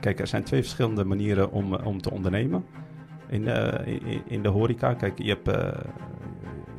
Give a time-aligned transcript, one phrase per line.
[0.00, 2.64] kijk, er zijn twee verschillende manieren om, om te ondernemen.
[3.28, 3.46] In,
[3.84, 5.46] in, in, de horeca, kijk, je hebt,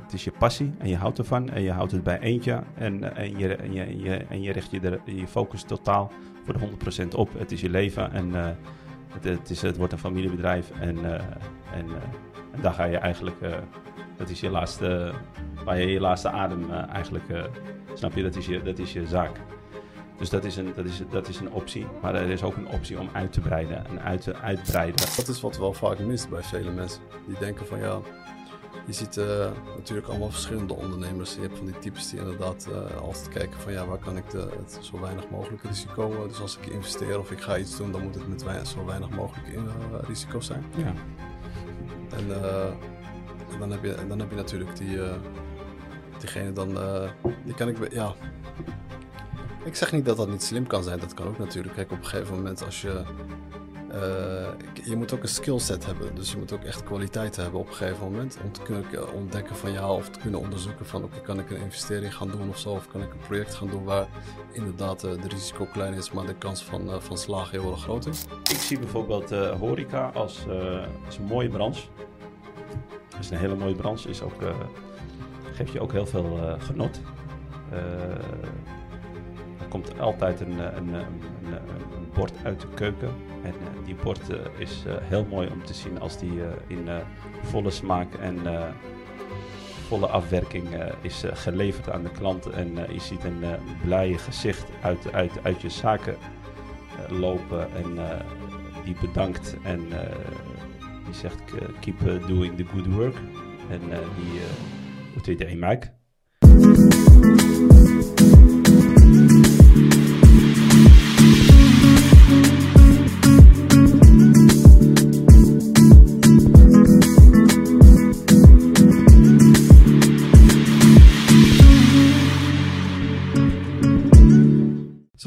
[0.01, 3.15] het is je passie en je houdt ervan en je houdt het bij eentje en,
[3.15, 6.11] en, je, en, je, en, je, richt je, je focus totaal
[6.43, 7.29] voor de 100% op.
[7.37, 8.33] Het is je leven en
[9.07, 10.97] het, het, is, het wordt een familiebedrijf en,
[11.73, 11.85] en,
[12.61, 13.37] daar ga je eigenlijk
[14.17, 15.13] dat is je laatste,
[15.63, 17.25] waar je laatste adem eigenlijk,
[17.93, 19.52] snap je, dat is je, dat is je zaak.
[20.23, 21.85] Dus dat is, een, dat, is, dat is een optie.
[22.01, 25.05] Maar er is ook een optie om uit te breiden en uit te uitbreiden.
[25.15, 27.01] Dat is wat wel vaak mist bij vele mensen.
[27.27, 27.99] Die denken van ja,
[28.85, 29.25] je ziet uh,
[29.77, 31.35] natuurlijk allemaal verschillende ondernemers.
[31.35, 34.29] Je hebt van die types die inderdaad uh, altijd kijken van ja, waar kan ik
[34.29, 36.27] de, het zo weinig mogelijk risico.
[36.27, 38.85] Dus als ik investeer of ik ga iets doen, dan moet het met weinig, zo
[38.85, 39.67] weinig mogelijk in,
[40.07, 40.65] risico zijn.
[40.75, 40.93] Ja.
[42.17, 42.27] En
[43.53, 44.99] en dan heb je, dan heb je natuurlijk die,
[46.19, 46.77] diegene dan,
[47.45, 48.15] die kan ik, ja.
[49.65, 51.75] Ik zeg niet dat dat niet slim kan zijn, dat kan ook natuurlijk.
[51.75, 53.01] Kijk, op een gegeven moment als je,
[53.91, 56.15] uh, je moet ook een skillset hebben.
[56.15, 58.37] Dus je moet ook echt kwaliteit hebben op een gegeven moment.
[58.43, 61.61] Om te kunnen ontdekken van ja, of te kunnen onderzoeken van oké, kan ik een
[61.61, 62.69] investering gaan doen of zo.
[62.69, 64.07] Of kan ik een project gaan doen waar
[64.51, 68.25] inderdaad de risico klein is, maar de kans van, van slagen heel erg groot is.
[68.51, 69.29] Ik zie bijvoorbeeld
[69.59, 70.45] horeca als,
[71.05, 71.87] als een mooie branche.
[73.09, 74.09] Het is een hele mooie branche.
[74.09, 74.41] Is ook,
[75.53, 77.01] geeft je ook heel veel uh, genot.
[77.73, 77.79] Uh,
[79.73, 83.09] komt altijd een, een, een, een, bord uit de keuken.
[83.43, 83.53] En
[83.85, 84.21] die bord
[84.57, 86.31] is heel mooi om te zien als die
[86.67, 86.87] in
[87.41, 88.37] volle smaak en
[89.87, 90.67] volle afwerking
[91.01, 92.45] is geleverd aan de klant.
[92.45, 93.43] En je ziet een
[93.83, 96.15] blije gezicht uit, uit, uit je zaken
[97.09, 97.67] lopen.
[97.75, 97.97] En
[98.83, 99.79] die bedankt en
[101.05, 101.41] die zegt
[101.79, 103.15] keep doing the good work.
[103.69, 104.41] En die
[105.13, 106.01] moet iedereen maken.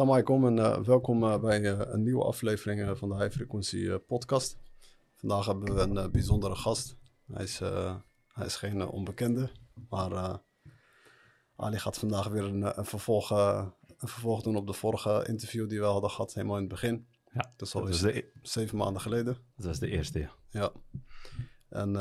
[0.06, 4.58] Alaikum en uh, welkom uh, bij uh, een nieuwe aflevering van de High Frequency podcast.
[5.16, 6.96] Vandaag hebben we een bijzondere gast.
[7.32, 7.58] Hij is,
[8.28, 9.50] hij is geen onbekende,
[9.88, 10.40] maar
[11.56, 13.72] Ali gaat vandaag weer een, een, vervolg, een
[14.08, 17.06] vervolg doen op de vorige interview die we hadden gehad, helemaal in het begin.
[17.32, 18.16] Ja, dat is de...
[18.16, 19.36] E- zeven maanden geleden.
[19.56, 20.30] Dat was de eerste, ja.
[20.50, 20.72] Ja.
[21.68, 21.92] En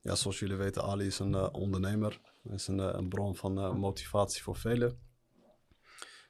[0.00, 2.20] ja, zoals jullie weten, Ali is een ondernemer.
[2.42, 4.98] Hij is een, een bron van motivatie voor velen.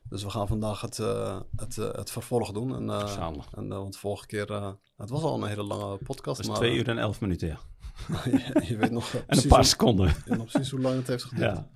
[0.08, 2.74] Dus we gaan vandaag het, uh, het, uh, het vervolg doen.
[2.74, 6.38] En, uh, en, want vorige keer, het was al een hele lange podcast.
[6.38, 7.58] Het maar, twee uur en elf minuten, ja.
[8.24, 10.14] je, je, weet nog En een paar seconden.
[10.26, 11.56] Je nog precies hoe lang het heeft geduurd.
[11.56, 11.70] Ja,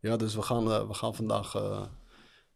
[0.00, 1.50] ja dus we gaan, we gaan vandaag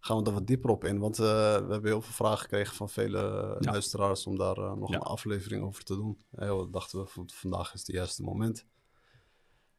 [0.00, 0.98] gaan we er wat dieper op in.
[0.98, 1.24] Want we
[1.68, 3.70] hebben heel veel vragen gekregen van vele ja.
[3.70, 4.96] luisteraars om daar nog ja.
[4.96, 6.18] een aflevering over te doen.
[6.30, 8.66] we dachten we, vandaag is het juiste moment.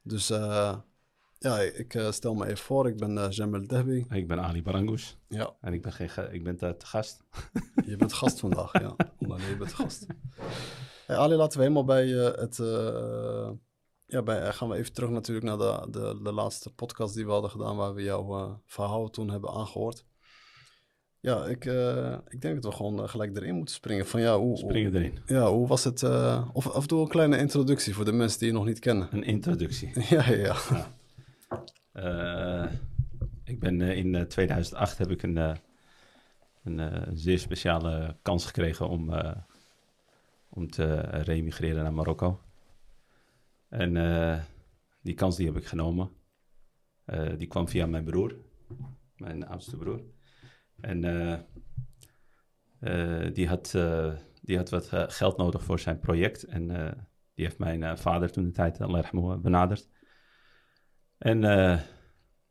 [0.02, 0.31] Dus
[1.39, 2.88] ja, ik uh, stel me even voor.
[2.88, 4.05] Ik ben uh, Jamel Dehbi.
[4.09, 5.17] Ik ben Ali Barangous.
[5.27, 5.55] Ja.
[5.61, 7.23] En ik ben, geen ik ben te, te gast.
[7.85, 8.95] je bent gast vandaag, ja.
[9.17, 10.05] Nee, je bent gast.
[11.05, 12.57] Hey, Ali, laten we helemaal bij uh, het...
[14.05, 17.31] ja, bij, gaan we even terug natuurlijk naar de, de, de, laatste podcast die we
[17.31, 17.75] hadden gedaan...
[17.75, 20.05] waar we jouw verhaal toen hebben aangehoord.
[21.19, 21.66] Ja, ik,
[22.28, 24.07] ik denk dat we gewoon gelijk erin moeten springen.
[24.07, 25.19] Van, ja, hoe, springen erin.
[25.25, 26.03] Ja, hoe was het...
[26.53, 29.07] of, of doe een kleine introductie voor de mensen die je nog niet kennen.
[29.11, 29.91] Een introductie?
[30.16, 30.55] ja, ja.
[30.69, 30.98] ja.
[31.94, 32.72] Uh,
[33.44, 35.57] ik ben uh, in 2008 heb ik een,
[36.63, 39.13] een zeer speciale kans gekregen om,
[40.49, 42.41] om te reemigreren naar Marokko.
[43.69, 43.94] En
[45.01, 46.11] die kans die heb ik genomen.
[47.38, 48.35] die kwam via mijn broer,
[49.17, 50.01] mijn oudste broer.
[50.79, 51.01] En
[53.33, 53.72] die, had,
[54.41, 56.44] die had wat geld nodig voor zijn project.
[56.44, 56.67] En
[57.33, 59.89] die heeft mijn vader toen de tijd, Allah benaderd.
[61.19, 61.81] En uh,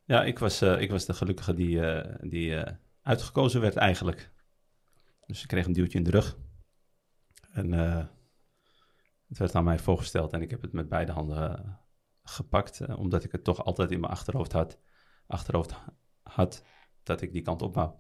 [0.04, 2.64] ja, ik was, uh, ik was de gelukkige die, uh, die
[3.02, 4.32] uitgekozen werd eigenlijk.
[5.26, 6.38] Dus ik kreeg een duwtje in de rug.
[7.52, 7.72] En
[9.28, 11.78] het werd aan mij voorgesteld en ik heb het met beide handen
[12.22, 12.96] gepakt.
[12.96, 14.78] omdat ik het toch altijd in mijn achterhoofd had,
[15.26, 15.74] achterhoofd
[16.22, 16.64] had
[17.02, 17.92] dat ik die kant op wou.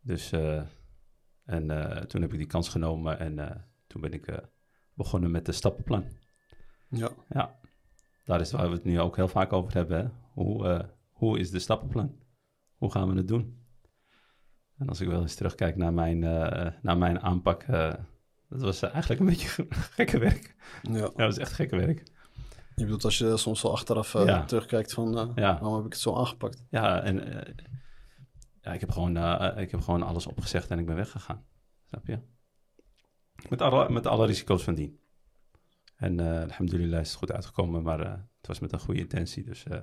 [0.00, 0.32] Dus
[1.44, 1.66] en
[2.08, 4.42] toen heb ik die kans genomen en toen ben ik
[4.94, 6.04] begonnen met de stappenplan.
[6.88, 7.10] Ja.
[7.28, 7.58] Ja
[8.26, 9.98] daar is waar we het nu ook heel vaak over hebben.
[9.98, 10.08] Hè?
[10.32, 10.80] Hoe, uh,
[11.10, 12.16] hoe is de stappenplan?
[12.76, 13.64] Hoe gaan we het doen?
[14.78, 17.92] En als ik wel eens terugkijk naar mijn, uh, naar mijn aanpak, uh,
[18.48, 20.54] dat was eigenlijk een beetje gekke werk.
[20.82, 21.00] Ja.
[21.00, 22.02] dat was echt gekke werk.
[22.74, 24.44] Je bedoelt als je soms wel achteraf ja.
[24.44, 25.52] terugkijkt van ja.
[25.52, 26.64] waarom heb ik het zo aangepakt?
[26.70, 27.16] Ja, en
[28.60, 29.16] ja, ik, heb gewoon,
[29.58, 31.44] ik heb gewoon alles opgezegd en ik ben weggegaan.
[31.84, 32.18] Snap je?
[33.48, 35.00] Met alle, met alle risico's van dien.
[35.96, 39.44] En uh, alhamdulillah is het goed uitgekomen, maar uh, het was met een goede intentie.
[39.44, 39.78] Dus uh,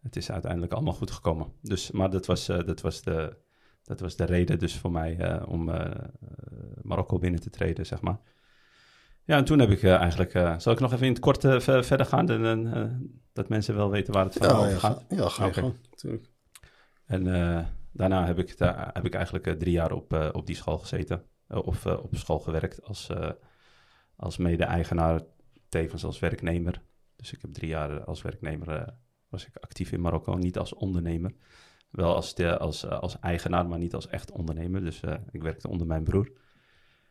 [0.00, 1.52] het is uiteindelijk allemaal goed gekomen.
[1.62, 3.36] Dus, maar dat was, dat, was de,
[3.82, 5.64] dat was de reden dus voor mij om
[6.82, 8.20] Marokko binnen te treden, zeg maar.
[9.24, 10.60] Ja, en toen heb ik eigenlijk...
[10.60, 12.30] zal ik nog even in het kort verder gaan?
[12.30, 15.04] En, dat mensen wel weten waar het verhaal over gaat?
[15.08, 15.72] Ja, ga je okay.
[15.90, 16.30] natuurlijk.
[17.04, 17.24] En
[17.92, 21.22] daarna heb ik, daar, heb ik eigenlijk drie jaar op, op die school gezeten.
[21.48, 23.08] of op school gewerkt als
[24.20, 25.20] als mede-eigenaar,
[25.68, 26.82] tevens als werknemer.
[27.16, 28.86] Dus ik heb drie jaar als werknemer uh,
[29.28, 31.32] was ik actief in Marokko, niet als ondernemer.
[31.90, 34.80] Wel als, de, als, uh, als eigenaar, maar niet als echt ondernemer.
[34.80, 36.32] Dus uh, ik werkte onder mijn broer.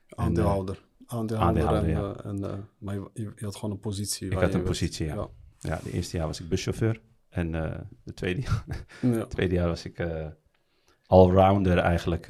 [0.09, 0.87] Aandeelhouder.
[1.05, 2.49] Aandeelhouder, aandeelhouder en, ja.
[2.49, 4.29] en, maar je, je, had gewoon een positie.
[4.29, 5.15] Ik had een positie, ja.
[5.15, 5.29] ja.
[5.59, 5.79] ja.
[5.83, 7.01] de eerste jaar was ik buschauffeur.
[7.29, 7.51] En
[8.03, 8.41] de tweede,
[9.01, 9.25] ja.
[9.25, 10.05] tweede jaar was ik
[11.05, 12.29] allrounder eigenlijk.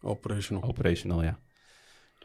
[0.00, 0.62] operational.
[0.62, 1.38] Operational, ja.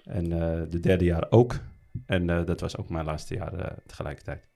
[0.04, 0.30] En
[0.70, 1.60] de derde jaar ook.
[2.06, 4.48] En uh, dat was ook mijn laatste jaar uh, tegelijkertijd.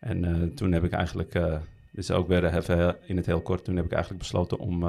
[0.00, 1.60] En uh, toen heb ik eigenlijk,
[1.92, 4.84] dus ook weer even in het heel kort, toen heb ik eigenlijk besloten om.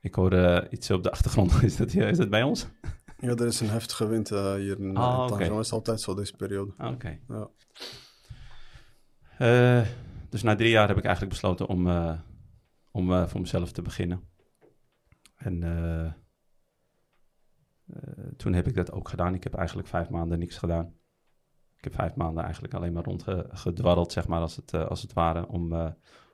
[0.00, 1.52] ik hoorde iets op de achtergrond.
[1.62, 2.66] is, dat, is dat bij ons?
[3.18, 5.28] Ja, er is een heftige wind hier in oh.
[5.30, 5.58] Okay.
[5.58, 6.72] is altijd zo deze periode.
[6.76, 7.18] Ah, oké.
[7.28, 7.50] Okay.
[9.38, 9.84] Ja.
[10.28, 11.88] dus na drie jaar heb ik eigenlijk besloten om,
[12.90, 14.20] om voor mezelf te beginnen.
[15.36, 15.62] En
[18.36, 19.34] toen heb ik dat ook gedaan.
[19.34, 20.94] Ik heb eigenlijk vijf maanden niks gedaan.
[21.76, 25.12] Ik heb vijf maanden eigenlijk alleen maar rondgedwarreld, zeg maar, als het, uh, als het
[25.12, 25.90] ware, om, uh,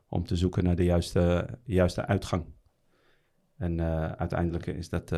[0.08, 2.44] om te zoeken naar de juiste, juiste uitgang.
[3.56, 3.80] En
[4.16, 5.10] uiteindelijk is dat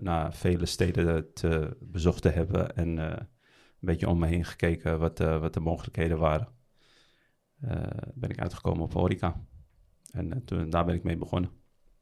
[0.00, 3.28] na vele steden te bezocht te hebben en een
[3.80, 6.48] beetje om me heen gekeken wat, wat de mogelijkheden waren,
[8.14, 9.44] ben ik uitgekomen op horeca.
[10.10, 11.50] En toen, daar ben ik mee begonnen.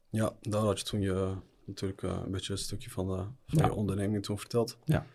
[0.09, 1.35] Ja, daar had je toen je
[1.69, 3.65] natuurlijk uh, een beetje een stukje van, de, van ja.
[3.65, 4.77] je onderneming toen verteld.
[4.85, 5.05] Ja.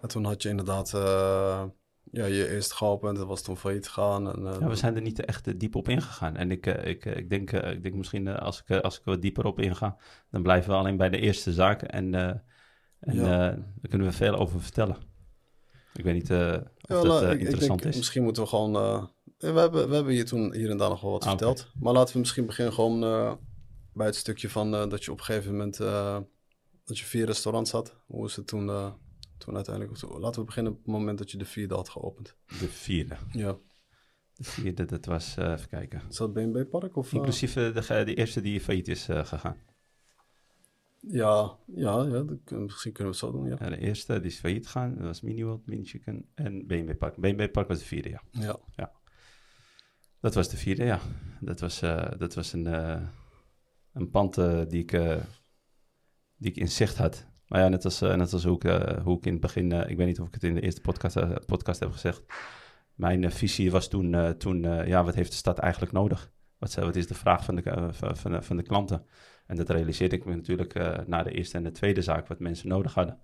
[0.00, 1.64] En toen had je inderdaad uh,
[2.12, 4.32] ja, je eerst geopend, dat was toen failliet gegaan.
[4.32, 6.36] En, uh, ja, we zijn er niet echt diep op ingegaan.
[6.36, 9.60] En ik, ik, ik, denk, ik denk misschien als, ik, als ik wat dieper op
[9.60, 9.96] inga,
[10.30, 11.90] dan blijven we alleen bij de eerste zaken.
[11.90, 12.14] En,
[13.00, 13.22] en ja.
[13.22, 14.96] daar kunnen we veel over vertellen.
[15.94, 17.98] Ik weet niet of ja, dat nou, ik, interessant denk, is.
[17.98, 18.72] Misschien moeten we gewoon...
[19.38, 21.60] we, hebben, we hebben hier toen hier en daar nog wel wat ah, verteld.
[21.60, 21.72] Okay.
[21.80, 23.38] Maar laten we misschien beginnen gewoon
[23.98, 26.18] bij het stukje van uh, dat je op een gegeven moment uh,
[26.84, 27.96] dat je vier restaurants had.
[28.06, 28.92] Hoe is het toen, uh,
[29.38, 30.02] toen uiteindelijk?
[30.02, 32.36] Laten we beginnen op het moment dat je de vierde had geopend.
[32.46, 33.16] De vierde?
[33.32, 33.58] Ja.
[34.34, 36.02] De vierde, dat was, even kijken.
[36.08, 36.96] Is dat BNB Park?
[36.96, 37.72] Of, Inclusief de,
[38.04, 39.56] de eerste die failliet is gegaan.
[41.00, 43.56] Ja, ja, ja misschien kunnen we het zo doen, ja.
[43.60, 43.68] ja.
[43.68, 47.16] de eerste die is failliet gegaan, dat was Mini World, Mini Chicken en BNB Park.
[47.16, 48.22] BNB Park was de vierde, ja.
[48.30, 48.58] Ja.
[48.76, 48.92] ja.
[50.20, 51.00] Dat was de vierde, ja.
[51.40, 51.80] Dat was,
[52.18, 52.66] dat was een
[53.98, 55.16] een pand uh, die, ik, uh,
[56.36, 57.26] die ik in zicht had.
[57.46, 58.62] Maar ja, net als, uh, net als hoe, ik,
[59.02, 61.46] hoe ik in het begin, ik weet niet of ik het in de eerste podcast,
[61.46, 62.22] podcast heb gezegd.
[62.94, 66.32] Mijn visie was toen, toen ja, wat heeft de stad eigenlijk nodig?
[66.58, 69.06] Wat, wat is de vraag van de, van, de, van de klanten?
[69.46, 70.74] En dat realiseerde ik me natuurlijk
[71.06, 73.20] na de eerste en de tweede zaak, wat mensen nodig hadden.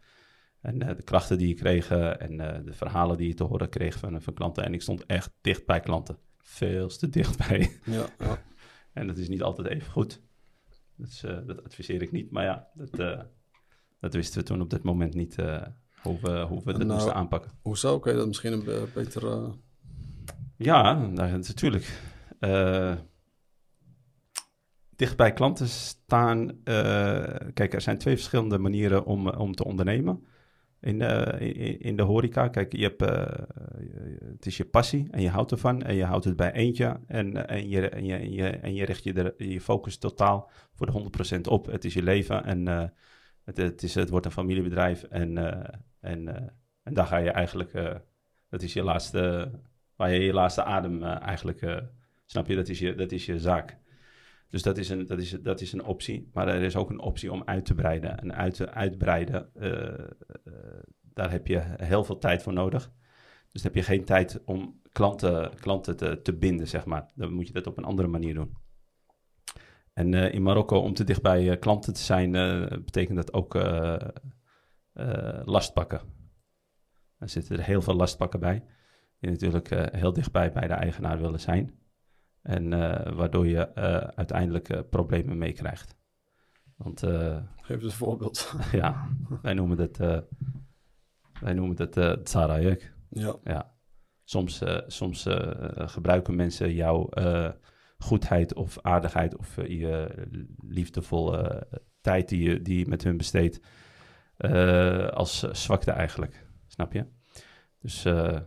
[0.61, 4.23] En de klachten die ik kreeg en de verhalen die je te horen kreeg van,
[4.23, 4.65] van klanten.
[4.65, 6.19] En ik stond echt dicht bij klanten.
[6.47, 7.71] Veel te dichtbij.
[7.85, 8.39] Ja, ja.
[8.93, 10.21] en dat is niet altijd even goed.
[10.97, 12.31] Dus uh, dat adviseer ik niet.
[12.31, 13.21] Maar ja, dat, uh,
[14.01, 15.63] dat wisten we toen op dit moment niet uh,
[16.03, 17.51] hoe we, hoe we dat nou, moesten aanpakken.
[17.63, 17.99] Hoezo?
[17.99, 19.53] Kun je dat misschien een beter...
[20.57, 22.03] Ja, nou, natuurlijk.
[24.97, 26.63] dicht bij klanten staan...
[27.55, 30.27] kijk, er zijn twee verschillende manieren om, om te ondernemen
[30.85, 32.49] in de, in, in de horeca.
[32.49, 33.27] Kijk, je hebt, uh,
[34.31, 37.49] het is je passie en je houdt ervan en je houdt het bij eentje en,
[37.49, 40.87] en, je, en, je, en, je, en je richt je, er, je focus totaal voor
[40.87, 41.67] de 100% op.
[41.67, 42.67] Het is je leven en
[43.45, 45.39] het, het, is, het wordt een familiebedrijf en,
[46.01, 47.73] en, en daar ga je eigenlijk,
[48.49, 49.51] dat is je laatste,
[49.97, 51.83] waar je je laatste adem eigenlijk,
[52.25, 53.79] snap je, dat is je, dat is je zaak.
[54.49, 56.31] Dus dat is, een, dat, is, dat is een optie.
[56.33, 58.19] Maar er is ook een optie om uit te breiden.
[58.19, 60.55] En uit te uitbreiden, uh, uh,
[61.03, 62.93] daar heb je heel veel tijd voor nodig.
[63.53, 67.11] Dus dan heb je geen tijd om klanten, klanten te, te binden, zeg maar.
[67.15, 68.57] Dan moet je dat op een andere manier doen.
[69.93, 72.31] En uh, in Marokko, om te dicht bij klanten te zijn,
[72.85, 73.55] betekent dat ook
[75.45, 76.01] lastpakken.
[77.19, 78.65] Er zitten er heel veel lastpakken bij.
[79.21, 81.84] Die natuurlijk heel dichtbij bij de eigenaar willen zijn.
[82.45, 85.97] En uh, waardoor je uh, uiteindelijk problemen meekrijgt.
[86.77, 88.55] Want, Geef eens een voorbeeld.
[88.73, 89.09] ja,
[89.43, 89.97] wij noemen dat,
[91.41, 92.93] wij noemen dat uh, tsarayek.
[93.09, 93.37] Ja.
[93.45, 93.73] ja.
[94.25, 95.27] Soms, soms
[95.75, 97.09] gebruiken mensen jouw
[97.99, 100.27] goedheid of aardigheid of je
[100.67, 101.69] liefdevolle
[102.01, 103.61] tijd die je, die je met hun besteedt
[104.37, 106.47] eh, als eh, zwakte eigenlijk.
[106.67, 107.07] Snap je?
[107.79, 108.41] Dus eh,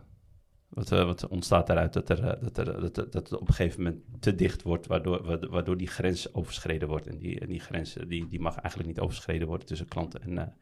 [0.78, 1.92] wat, eh, wat ontstaat daaruit?
[1.92, 4.86] Dat, er, eh, dat, er, dat, dat het op een gegeven moment te dicht wordt,
[4.86, 7.06] waardoor, waardoor- die grens overschreden wordt.
[7.06, 10.18] En die, en die grens eh, die, die mag eigenlijk niet overschreden worden tussen klant
[10.18, 10.56] en,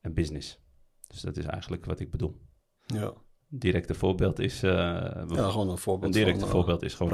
[0.00, 0.60] en business.
[1.06, 2.40] Dus dat is eigenlijk wat ik bedoel.
[2.86, 3.02] Ja,
[3.50, 4.62] Een directe voorbeeld is...
[4.62, 7.12] eh, ja gewoon een een voorbeeld directe van, eh, voorbeeld is gewoon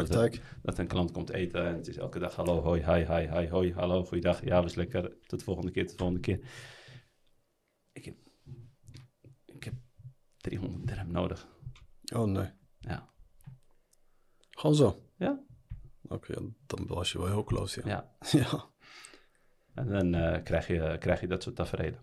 [0.62, 3.49] dat een klant komt eten en het is elke dag hallo, hoi, hi, hi, hi,
[3.49, 4.45] hoi, hallo, goeiedag.
[4.45, 5.16] Ja, was lekker.
[5.26, 6.40] Tot de volgende keer, tot de volgende keer.
[7.92, 8.14] Ik heb,
[9.45, 9.75] ik heb
[10.37, 11.49] 300 dirham nodig.
[12.15, 12.50] Oh nee.
[12.79, 13.09] Ja.
[14.50, 14.97] Gewoon zo.
[15.17, 15.41] Ja.
[16.09, 16.35] Oké,
[16.67, 18.15] dan was je wel heel close, ja.
[18.31, 18.41] Ja.
[19.75, 22.00] Ja, En dan eh, krijg, je, krijg je dat soort tafereelen.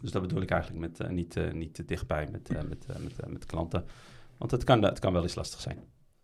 [0.00, 3.26] Dus dat bedoel ik eigenlijk met eh, niet, eh, niet te dichtbij met, met, met,
[3.26, 3.84] met klanten.
[4.36, 5.78] Want het kan, het kan wel eens lastig zijn.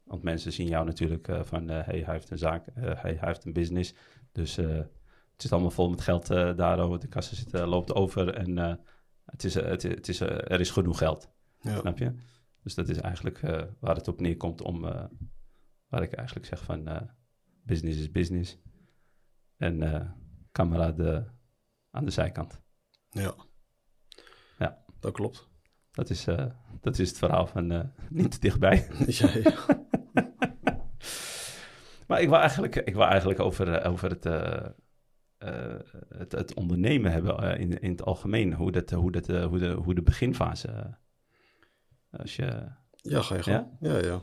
[0.04, 3.44] Want mensen zien jou natuurlijk van, hé, hey, hij heeft een zaak, hey, hij heeft
[3.44, 3.94] een business.
[4.32, 4.56] Dus
[5.34, 8.56] het zit allemaal vol met geld daar, oh, de kassa zit, eh, loopt over en
[9.24, 11.28] het is, het, het is, er is genoeg geld.
[11.60, 11.78] ja.
[11.78, 12.14] Snap je?
[12.64, 15.04] Dus dat is eigenlijk eh, waar het op neerkomt om, eh,
[15.88, 17.00] waar ik eigenlijk zeg van, eh,
[17.62, 18.58] business is business.
[19.56, 20.16] En
[20.52, 21.38] kameraden
[21.90, 22.62] aan de zijkant.
[23.10, 23.34] ja.
[24.58, 24.84] Ja.
[25.00, 25.48] Dat klopt.
[25.90, 26.24] Dat is,
[26.80, 28.88] dat is het verhaal van niet te dichtbij.
[29.06, 29.54] ja, ja.
[32.06, 34.24] Maar ik wil eigenlijk, ik wil eigenlijk over, over het,
[36.08, 38.54] het, het ondernemen hebben in, in het algemeen.
[38.54, 40.98] Hoe, dat, hoe, dat, hoe, de, hoe de beginfase.
[42.14, 43.66] Eh, als je, ja, ga je gang.
[43.80, 44.22] Ja, ja.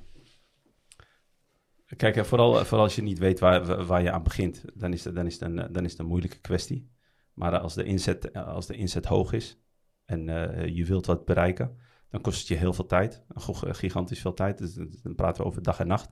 [1.97, 5.03] Kijk, eh, vooral, vooral als je niet weet waar, waar je aan begint, dan is,
[5.03, 6.89] het, dan, is het een, eh, dan is het een moeilijke kwestie.
[7.33, 9.59] Maar als de inzet, eh, als de inzet hoog is
[10.05, 11.77] en eh, je wilt wat bereiken,
[12.09, 13.23] dan kost het je heel veel tijd.
[13.55, 14.57] Gigantisch veel tijd.
[14.57, 16.09] Dus dan praten we over dag en nacht.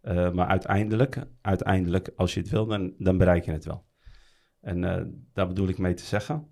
[0.00, 3.86] Eh, maar uiteindelijk, uiteindelijk, als je het wil, dan, dan bereik je het wel.
[4.60, 6.48] En eh, daar bedoel ik mee te zeggen.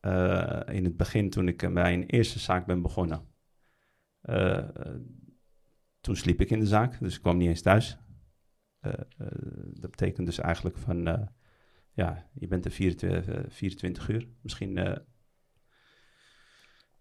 [0.00, 3.28] eh, in het begin, toen ik eh, bij een eerste zaak ben begonnen,
[4.20, 5.00] eh, eh,
[6.00, 7.98] toen sliep ik in de zaak, dus ik kwam niet eens thuis.
[8.80, 8.92] Eh,
[9.72, 11.28] dat betekent dus eigenlijk van,
[11.92, 14.28] ja, je bent er 24, eh, 24 uur.
[14.42, 14.76] Misschien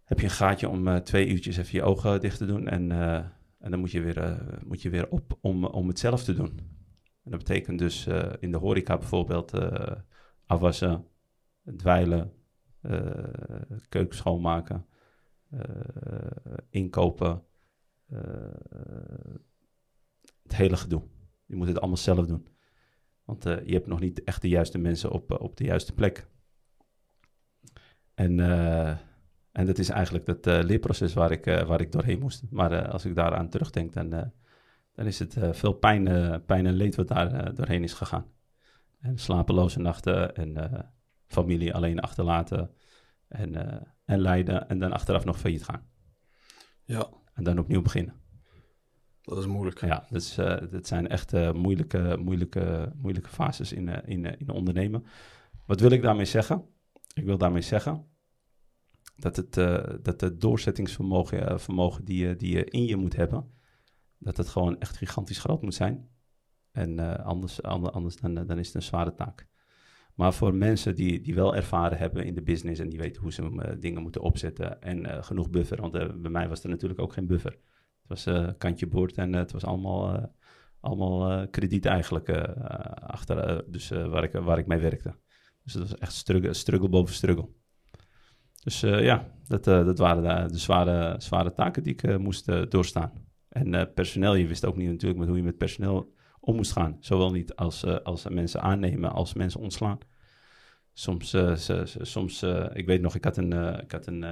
[0.03, 2.87] heb je een gaatje om twee uurtjes even je ogen dicht te doen en,
[3.57, 6.59] dan moet je weer, moet je weer op om, om het zelf te doen.
[7.23, 8.07] En dat betekent dus
[8.39, 9.51] in de horeca bijvoorbeeld
[10.45, 11.07] afwassen,
[11.75, 12.33] dweilen,
[12.81, 14.85] eh, keuken schoonmaken,
[16.69, 17.43] inkopen,
[18.09, 18.19] eh,
[20.43, 21.01] het hele gedoe.
[21.45, 22.47] Je moet het allemaal zelf doen.
[23.23, 25.93] Want eh, je hebt nog niet echt de juiste mensen op, eh, op de juiste
[25.93, 26.27] plek.
[28.13, 28.89] En, eh,
[29.51, 32.43] en dat is eigenlijk eh, leerproces waar ik, eh, waar ik doorheen moest.
[32.49, 34.27] Maar eh, als ik daaraan terugdenk, dan, eh,
[34.93, 37.93] dan is het eh, veel pijn, eh, pijn en leed wat daar eh, doorheen is
[37.93, 38.25] gegaan.
[38.99, 40.79] En slapeloze nachten en eh,
[41.25, 42.71] familie alleen achterlaten
[43.29, 45.87] en, eh, en lijden en dan achteraf nog failliet gaan.
[46.83, 48.13] ja, En dan opnieuw beginnen.
[49.21, 49.81] dat is moeilijk.
[49.81, 54.49] Ja, dat, is, eh, dat zijn echt eh, moeilijke, moeilijke, moeilijke fases in, in, in
[54.49, 55.05] ondernemen.
[55.65, 56.65] Wat wil ik daarmee zeggen?
[57.13, 58.05] Ik wil daarmee zeggen
[59.15, 59.53] dat het,
[60.03, 63.51] dat het doorzettingsvermogen vermogen die, je, die je in je moet hebben,
[64.17, 66.09] dat het gewoon echt gigantisch groot moet zijn.
[66.71, 69.47] En anders, ander- anders dan, dan is het een zware taak.
[70.19, 73.33] Maar voor mensen die, die wel ervaren hebben in de business en die weten hoe
[73.33, 76.69] ze eh, dingen moeten opzetten en eh, genoeg buffer, want eh, bij mij was er
[76.69, 77.57] natuurlijk ook geen buffer.
[78.07, 80.33] Het was kantje boord en het was allemaal,
[80.79, 82.29] allemaal krediet eigenlijk
[82.99, 85.15] achter, dus, waar, ik, waar ik mee werkte.
[85.63, 87.49] Dus dat was echt struggle, struggle boven struggle.
[88.63, 93.11] Dus ja, dat, dat waren de, de zware, zware taken die ik moest doorstaan.
[93.49, 96.13] En personeel, je wist ook niet natuurlijk met hoe je met personeel
[96.49, 96.97] om moest gaan.
[96.99, 99.97] Zowel niet als, eh, als mensen aannemen als mensen ontslaan.
[100.93, 101.55] Soms, eh,
[102.01, 104.23] soms eh, ik weet nog, ik had een, ik had een,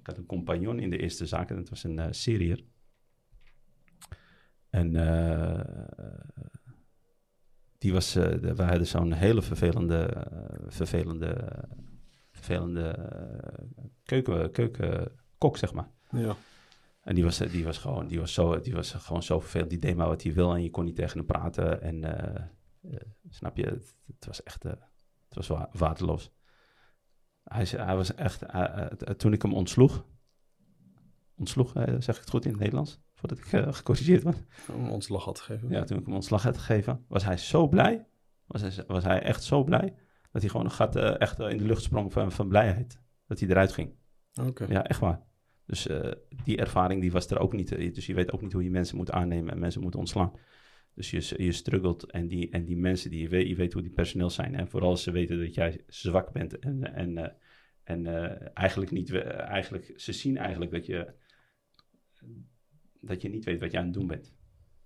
[0.00, 2.64] ik had een compagnon in de eerste zaak en dat was een uh, Syriër.
[4.70, 4.92] En
[7.78, 10.26] die was, wij hadden zo'n hele vervelende,
[10.68, 11.64] vervelende,
[12.30, 15.88] vervelende eh, keuken, keukenkok, zeg maar.
[16.10, 16.36] Ja,
[17.02, 19.70] En die was, die was, gewoon, die, was zo, die was gewoon zo vervelend.
[19.70, 21.82] Die deed maar wat hij wil en je kon niet tegen hem praten.
[21.82, 22.44] En eh,
[22.82, 24.72] eh, snap je, het, het was echt eh,
[25.28, 26.32] het was wa- waardeloos.
[27.44, 28.42] Hij, hij was echt,
[29.18, 30.04] toen ik hem ontsloeg,
[31.36, 33.44] ontsloeg, zeg ik het goed in het Nederlands, voordat ik
[33.74, 34.38] gecorrigeerd werd.
[34.74, 35.68] om ontslag had gegeven.
[35.70, 38.06] Ja, toen ik hem ontslag had gegeven, was hij zo blij.
[38.46, 39.94] Was hij, was hij echt zo blij
[40.30, 43.00] dat hij gewoon een gat echt in de lucht sprong van, van blijheid.
[43.26, 43.94] Dat hij eruit ging.
[44.40, 44.64] Oké.
[44.68, 45.22] Ja, echt waar.
[45.72, 46.12] Dus eh,
[46.44, 47.72] die ervaring die was er ook niet.
[47.72, 50.32] eh, Dus je weet ook niet hoe je mensen moet aannemen en mensen moet ontslaan.
[50.94, 53.82] Dus je, je struggelt en die, en die mensen, die, je, weet, je weet hoe
[53.82, 54.54] die personeel zijn.
[54.54, 56.58] En vooral als ze weten dat jij zwak bent.
[56.58, 57.26] En, en, uh,
[57.82, 58.06] en
[58.54, 61.12] eigenlijk niet, eigenlijk, ze zien eigenlijk dat je,
[63.00, 64.34] dat je niet weet wat je aan het doen bent.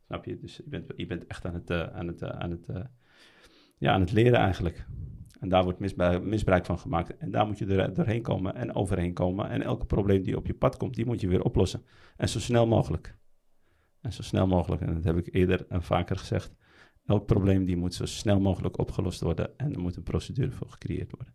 [0.06, 0.38] Snap je?
[0.38, 2.66] Dus je bent, je bent echt aan het, aan het, aan het,
[3.78, 4.86] ja, aan het leren eigenlijk.
[5.40, 7.16] En daar wordt misbruik, misbruik, van gemaakt.
[7.16, 9.48] En daar moet je er doorheen komen en overheen komen.
[9.48, 11.84] En elke probleem die op je pad komt, die moet je weer oplossen.
[12.16, 13.16] En zo snel mogelijk.
[14.00, 16.54] En zo snel mogelijk, en dat heb ik eerder en vaker gezegd.
[17.04, 19.58] Elk probleem die moet zo snel mogelijk opgelost worden.
[19.58, 21.34] En er moet een procedure voor gecreëerd worden.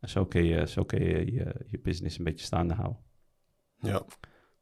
[0.00, 3.02] En zo kun je zo kun je, je, je business een beetje staande houden.
[3.78, 4.04] Ja.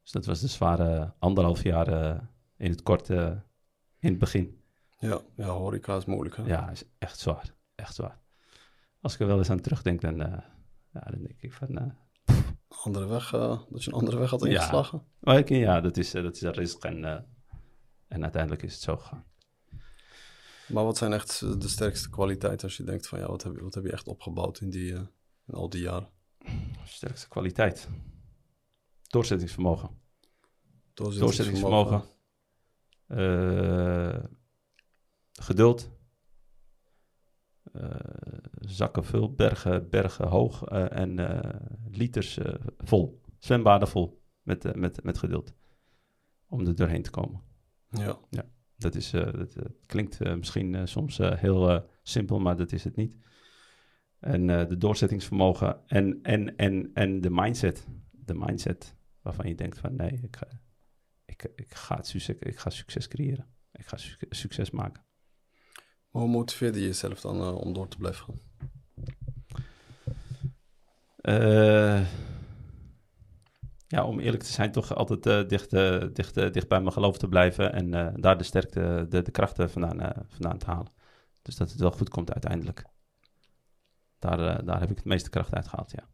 [0.02, 2.20] Dus dat was de zware anderhalf jaar uh,
[2.56, 3.30] in het kort uh,
[3.98, 4.62] in het begin.
[4.98, 6.36] Ja, ja, horeca is moeilijk.
[6.36, 6.42] Hè?
[6.42, 7.54] Ja, is echt zwaar.
[7.74, 8.23] Echt zwaar.
[9.04, 10.38] Als ik er wel eens aan terugdenk, dan, uh,
[10.92, 11.94] ja, dan denk ik van...
[12.68, 14.98] andere weg, dat je een andere weg had ingeslagen?
[14.98, 17.26] Ja, maar ik, ja dat is, dat is een risico en,
[18.08, 19.24] en uiteindelijk is het zo gegaan.
[20.68, 23.62] Maar wat zijn echt de sterkste kwaliteiten als je denkt van ja, wat heb je,
[23.62, 26.08] wat heb je echt opgebouwd in, die, in al die jaren?
[26.84, 27.88] Sterkste kwaliteit.
[29.02, 29.90] Doorzettingsvermogen.
[30.94, 32.02] Doorzettingsvermogen.
[33.08, 34.18] Doorzettingsvermogen.
[34.18, 34.24] Uh,
[35.32, 35.90] geduld.
[37.76, 37.90] Uh,
[38.60, 41.18] zakken vul, bergen, bergen hoog uh, en
[41.90, 42.38] liters
[42.78, 43.20] vol.
[43.38, 45.54] Zwembaden vol met, met, met geduld.
[46.48, 47.40] Om er doorheen te komen.
[47.88, 48.18] Ja.
[48.30, 48.44] ja
[48.76, 53.16] dat, is, dat klinkt misschien soms heel simpel, maar dat is het niet.
[54.18, 57.86] En de doorzettingsvermogen en, en, en, en de mindset.
[58.10, 60.38] De mindset waarvan je denkt van nee, ik,
[61.24, 63.46] ik, ik, ga, het succes, ik ga succes creëren.
[63.72, 65.04] Ik ga su succes maken.
[66.14, 68.40] Maar hoe motiveerde je jezelf dan uh, om door te blijven gaan?
[71.22, 72.06] Uh,
[73.86, 75.70] ja, om eerlijk te zijn, toch altijd uh, dicht,
[76.14, 80.26] dicht, dicht bij mijn geloof te blijven en daar de sterkte, de, de krachten vandaan,
[80.28, 80.92] vandaan te halen.
[81.42, 82.84] Dus dat het wel goed komt uiteindelijk.
[84.18, 86.08] Daar, daar heb ik het meeste kracht uit gehaald, ja.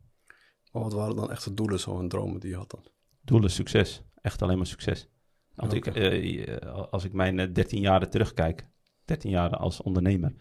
[0.73, 2.85] Maar wat waren dan echt de doelen, zo en dromen die je had dan?
[3.21, 4.02] Doelen, succes.
[4.21, 5.08] Echt alleen maar succes.
[5.54, 5.93] Want okay.
[5.93, 8.69] ik, als ik mijn 13 jaren terugkijk,
[9.10, 10.34] 13 jaar als ondernemer,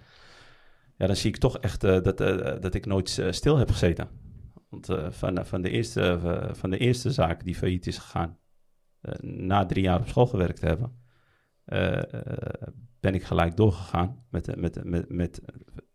[0.97, 2.17] ja, dan zie ik toch echt uh, dat,
[2.61, 4.07] dat ik nooit stil heb gezeten.
[4.69, 6.19] Want van, van, de eerste,
[6.51, 8.37] van de eerste zaak die failliet is gegaan,
[9.21, 10.99] na drie jaar op school gewerkt te hebben,
[12.99, 15.41] ben ik gelijk doorgegaan met, met, met, met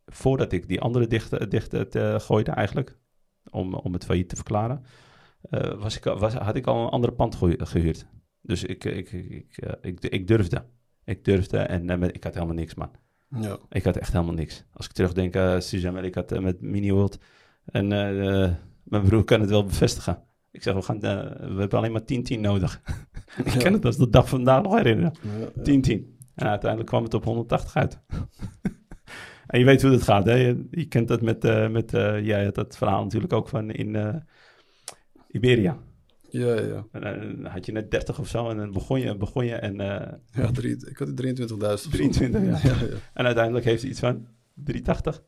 [0.07, 1.77] voordat ik die andere dicht, dicht
[2.23, 2.99] gooide eigenlijk,
[3.51, 4.85] om, om het failliet te verklaren,
[5.79, 8.07] was ik, was, had ik al een andere pand gehuurd.
[8.47, 9.13] Dus ik, ik,
[9.81, 10.65] ik, ik, durfde.
[11.05, 12.91] Ik durfde en ik had helemaal niks, man.
[13.41, 13.59] Ja.
[13.71, 14.65] Ik had echt helemaal niks.
[14.73, 17.19] Als ik terugdenk, uh, Suzanne, ik had met Mini World
[17.65, 17.89] en
[18.85, 20.23] mijn broer kan het wel bevestigen.
[20.51, 22.03] Ik zeg, we, gaan, we hebben alleen maar
[22.37, 22.81] 10-10 nodig.
[23.45, 23.59] ik ja.
[23.59, 25.15] kan het als de dag vandaag nog herinneren.
[25.15, 25.23] 10-10.
[25.63, 25.81] Ja,
[26.35, 28.01] en uiteindelijk kwam het op 180 uit.
[29.47, 30.35] En je weet hoe het gaat, hè?
[30.35, 31.91] Je, je kent dat met, met
[32.23, 34.23] jij had dat verhaal natuurlijk ook van in
[35.29, 35.79] Iberia.
[36.39, 36.87] Ja, ja.
[36.93, 39.77] En dan had je net 30 of zo en dan begon je, begon je en...
[40.33, 41.15] ja, drie, ik had 23.000
[41.91, 42.49] 23, ja.
[42.71, 42.97] ja, ja.
[43.15, 45.23] En uiteindelijk heeft hij iets van 380.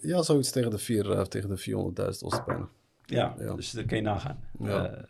[0.00, 2.68] ja, zoiets tegen de, vier, tegen de 400.000 was bijna.
[3.04, 4.38] Ja, ja, dus dat kun je nagaan.
[4.58, 5.04] Ja.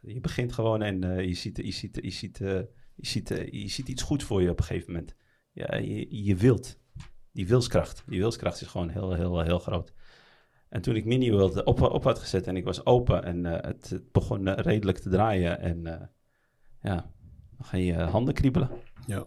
[0.00, 4.02] je begint gewoon en je, ziet, je, ziet, je, ziet, je, ziet, je ziet iets
[4.02, 5.14] goed voor je op een gegeven moment
[5.58, 6.78] ja, je, je wilt.
[7.32, 8.02] Die wilskracht.
[8.06, 9.92] Die wilskracht is gewoon heel, heel, heel groot.
[10.68, 13.52] En toen ik Mini wilde op, op had gezet en ik was open en uh,
[13.52, 15.60] het, het, begon redelijk te draaien.
[15.60, 15.94] En uh,
[16.82, 17.10] ja,
[17.56, 18.70] dan ga je handen kriebelen.
[19.06, 19.26] Ja.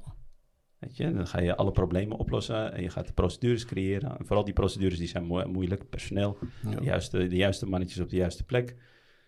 [0.80, 4.18] Weet je, dan ga je alle problemen oplossen en je gaat de procedures creëren.
[4.18, 5.90] En vooral die procedures die zijn mo moeilijk.
[5.90, 6.76] Personeel, ja.
[6.76, 8.76] de, juiste, de juiste mannetjes op de juiste plek.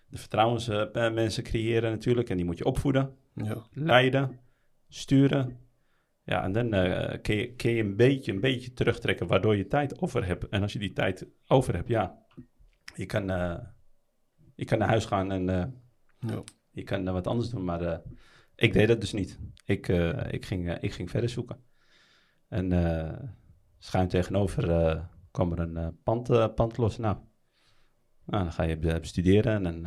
[0.08, 3.16] De vertrouwensmensen creëren natuurlijk en die moet je opvoeden.
[3.36, 3.66] Ja.
[3.72, 4.40] Leiden,
[4.90, 5.58] sturen,
[6.26, 9.68] ja, en dan uh, kun, je, kun je een beetje, een beetje terugtrekken waardoor je
[9.68, 10.50] tijd over hebt.
[10.50, 12.26] En als je die tijd over hebt, ja,
[12.96, 13.58] je kan, uh,
[14.56, 15.66] je kan naar huis gaan en uh,
[16.20, 16.44] ja.
[16.72, 17.64] je kan wat anders doen.
[17.64, 18.02] Maar
[18.56, 19.40] ik deed dat dus niet.
[19.66, 19.88] Ik,
[20.30, 21.64] ik, ging, ik ging verder zoeken.
[22.48, 23.38] En
[23.80, 24.66] schuin tegenover
[25.32, 26.98] kwam er een pand, pand los.
[26.98, 27.18] Nou,
[28.26, 29.86] nou, dan ga je bestuderen en dan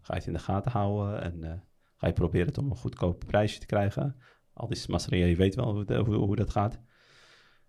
[0.00, 1.22] ga je het in de gaten houden.
[1.22, 1.64] En
[1.96, 4.16] ga je proberen het om een goedkoop prijsje te krijgen
[4.56, 6.80] al die masseria, je weet wel hoe, hoe, hoe dat gaat.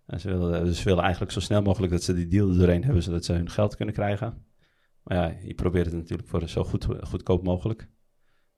[0.06, 3.02] En ze willen, ze willen eigenlijk zo snel mogelijk dat ze die deal er hebben,
[3.02, 4.46] zodat ze hun geld kunnen krijgen.
[5.02, 7.88] Maar ja, je probeert het natuurlijk voor zo goed, goedkoop mogelijk.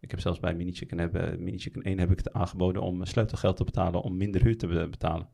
[0.01, 3.05] Ik heb zelfs bij Mini Chicken, heb, Mini Chicken 1 heb ik het aangeboden om
[3.05, 5.29] sleutelgeld te betalen om minder huur te betalen.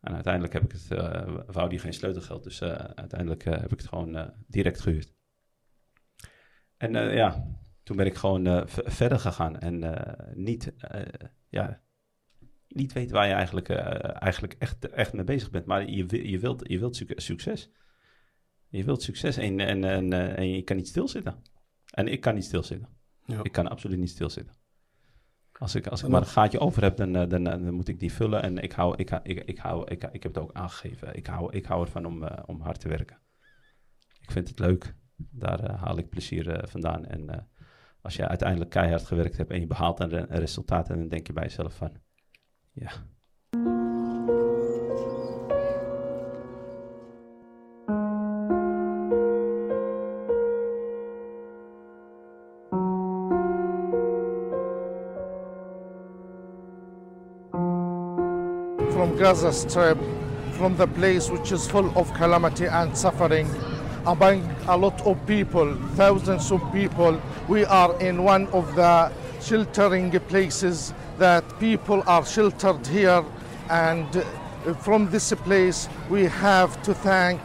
[0.00, 3.78] En uiteindelijk heb ik het, uh, wou die geen sleutelgeld, dus uh, uiteindelijk heb ik
[3.78, 5.14] het gewoon direct gehuurd.
[6.76, 7.46] En ja,
[7.82, 9.96] toen ben ik gewoon verder gegaan en
[10.34, 10.72] niet,
[11.48, 11.82] ja,
[12.68, 15.64] niet weet waar je eigenlijk, eh, eigenlijk echt, echt mee bezig bent.
[15.66, 17.70] Maar je, je wilt, je wilt suc- succes.
[18.68, 21.42] Je wilt succes en, en, en, eh, en je kan niet stilzitten.
[21.90, 22.88] En ik kan niet stilzitten.
[23.24, 23.40] Ja.
[23.42, 24.56] Ik kan absoluut niet stilzitten.
[25.52, 28.00] Als ik, als ik maar een gaatje over heb, dan, eh, dan, dan moet ik
[28.00, 28.42] die vullen.
[28.42, 31.14] En ik, hou, ik, ik, ik, hou, ik, ik heb het ook aangegeven.
[31.14, 33.18] Ik hou, ik hou ervan om, om hard te werken.
[34.20, 34.94] Ik vind het leuk.
[35.16, 37.06] Daar haal ik plezier vandaan.
[37.06, 37.48] En
[38.00, 40.90] als je uiteindelijk keihard gewerkt hebt en je behaalt een, een resultaat...
[40.90, 41.92] en dan denk je bij jezelf van...
[42.80, 42.90] Ja,
[58.92, 59.98] from Gaza Strip,
[60.52, 63.48] from the place which is full of calamity and suffering,
[64.06, 67.20] among a lot of people, thousands of people.
[67.48, 69.10] We are in one of the
[69.40, 73.24] sheltering places that people are sheltered here,
[73.70, 74.24] and
[74.80, 77.40] from this place we have to thank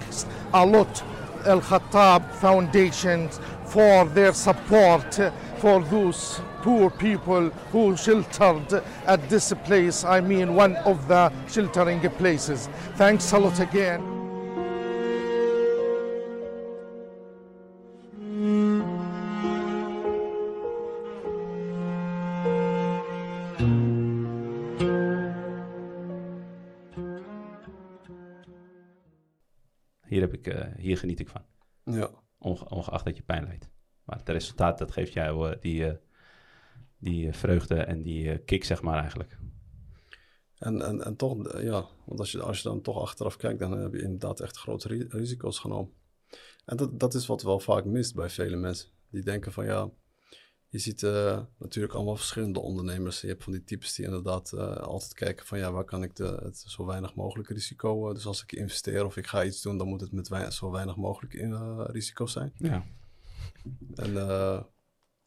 [0.54, 1.04] a lot
[1.46, 3.30] Al Khattab Foundation
[3.66, 5.20] for their support
[5.58, 10.04] for those poor people who sheltered at this place.
[10.06, 12.70] I mean, one of the sheltering places.
[12.96, 14.13] Thanks a lot again.
[30.34, 31.42] Heb ik, eh, hier geniet ik van.
[31.84, 32.10] Ja.
[32.38, 33.70] Onge- ongeacht dat je pijn leidt.
[34.04, 35.96] Maar het resultaat, dat geeft jou eh, die, eh,
[36.98, 39.38] die vreugde en die kick, zeg maar eigenlijk.
[40.58, 43.72] En, en, en toch, ja, want als je, als je dan toch achteraf kijkt, dan
[43.72, 45.92] heb je inderdaad echt grote ri- risico's genomen.
[46.66, 48.90] En dat, dat is wat wel vaak mist bij vele mensen.
[49.10, 49.90] Die denken van ja,
[50.74, 53.22] je ziet eh, natuurlijk allemaal verschillende ondernemers.
[53.22, 56.16] Je hebt van die types die inderdaad eh, altijd kijken van ja, waar kan ik
[56.16, 58.08] de, het zo weinig mogelijk risico.
[58.08, 60.52] eh, dus als ik investeer of ik ga iets doen, dan moet het met wei-
[60.52, 62.54] zo weinig mogelijk eh, risico zijn.
[62.58, 62.86] Ja.
[63.96, 64.18] En,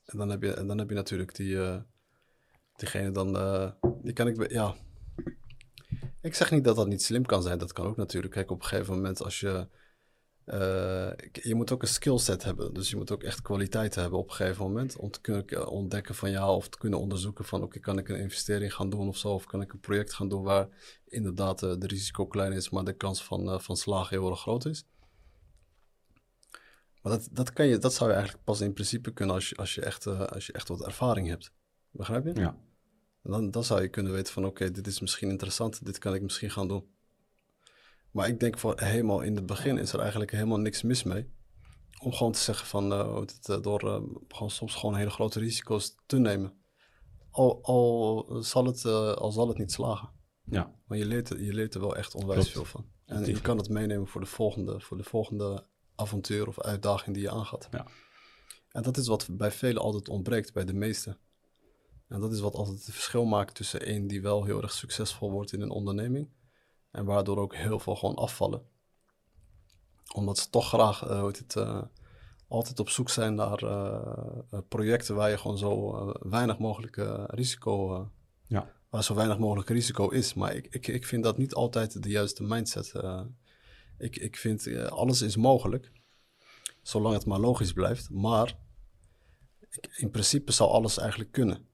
[0.07, 1.59] en, dan heb je, en dan heb je natuurlijk die,
[2.77, 3.33] diegene dan,
[4.03, 4.75] die kan ik, ja.
[6.21, 8.33] Ik zeg niet dat dat niet slim kan zijn, dat kan ook natuurlijk.
[8.33, 9.69] Kijk, op een gegeven moment als je,
[10.47, 12.75] eh, je moet ook een skillset hebben.
[12.75, 14.97] Dus je moet ook echt kwaliteit hebben op een gegeven moment.
[14.97, 18.09] Om te kunnen eh, ontdekken van ja, of te kunnen onderzoeken van oké, kan ik
[18.09, 19.29] een investering gaan doen of zo.
[19.29, 20.69] Of kan ik een project gaan doen waar
[21.07, 24.65] inderdaad eh, de risico klein is, maar de kans van, van slagen heel erg groot
[24.65, 24.85] is.
[27.03, 29.57] Maar dat, dat, kan je, dat zou je eigenlijk pas in principe kunnen als je,
[29.57, 31.53] als je, echt, als je echt wat ervaring hebt.
[31.91, 32.35] Begrijp je?
[32.35, 32.59] Ja.
[33.23, 36.15] En Dan, dan zou je kunnen weten van oké, dit is misschien interessant, dit kan
[36.15, 36.96] ik misschien gaan doen.
[38.17, 41.31] Maar ik denk voor helemaal in het begin is er eigenlijk helemaal niks mis mee.
[42.03, 45.39] Om gewoon te zeggen van eh, het, eh, door eh, gewoon soms gewoon hele grote
[45.39, 46.53] risico's te nemen.
[47.31, 48.85] Al, al, zal, het,
[49.17, 50.09] al zal het niet slagen.
[50.45, 50.75] Ja.
[50.87, 52.53] Maar je leert, er- je leert er wel echt onwijs Klopt.
[52.53, 52.87] veel van.
[53.05, 57.25] En je kan het meenemen voor de volgende, voor de volgende avontuur of uitdaging die
[57.25, 57.69] je aangaat.
[57.71, 57.87] Ja.
[58.71, 61.19] En dat is wat bij velen altijd ontbreekt, bij de meesten.
[62.09, 65.31] En dat is wat altijd het verschil maakt tussen één die wel heel erg succesvol
[65.31, 66.29] wordt in een onderneming.
[66.97, 68.63] En waardoor ook heel veel gewoon afvallen.
[70.15, 71.83] Omdat ze toch graag eh, het, eh,
[72.49, 78.11] altijd op zoek zijn naar eh, projecten waar je gewoon zo weinig mogelijk risico
[78.47, 78.73] Ja.
[78.91, 80.35] waar zo weinig mogelijk risico is.
[80.35, 82.93] Maar ik, ik, ik vind dat niet altijd de juiste mindset.
[83.99, 85.93] ik, ik vind alles is mogelijk,
[86.83, 88.11] zolang het maar logisch blijft.
[88.11, 88.59] Maar
[89.97, 91.69] in principe zou alles eigenlijk kunnen.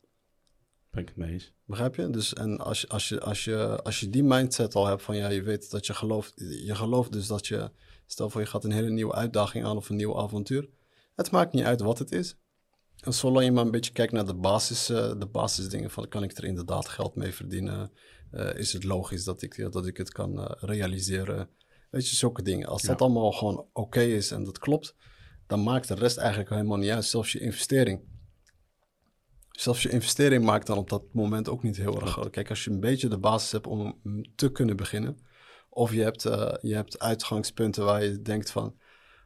[0.93, 1.53] Ben ik het mee eens.
[1.65, 2.11] Begrijp je?
[2.11, 5.17] Dus en als je, als je, als je, als je die mindset al hebt van
[5.17, 7.71] ja, je weet dat je gelooft, je gelooft dus dat je,
[8.07, 10.69] stel voor je gaat een hele nieuwe uitdaging aan of een nieuw avontuur.
[11.15, 12.37] Het maakt niet uit wat het is.
[13.01, 16.23] En zolang je maar een beetje kijkt naar de, basis, eh, de basisdingen van kan
[16.23, 17.93] ik er inderdaad geld mee verdienen?
[18.31, 21.49] Eh, is het logisch dat ik, dat ik het kan eh, realiseren?
[21.91, 22.69] Weet je, zulke dingen.
[22.69, 24.95] Als dat allemaal gewoon oké is en dat klopt,
[25.47, 27.05] dan maakt de rest eigenlijk helemaal niet uit.
[27.05, 28.12] Zelfs je investering.
[29.53, 32.31] Zelfs je investering maakt dan op dat moment ook niet heel erg groot.
[32.31, 34.01] Kijk, als je een beetje de basis hebt om
[34.35, 35.19] te kunnen beginnen,
[35.69, 38.75] of je hebt, eh, je hebt uitgangspunten waar je denkt van,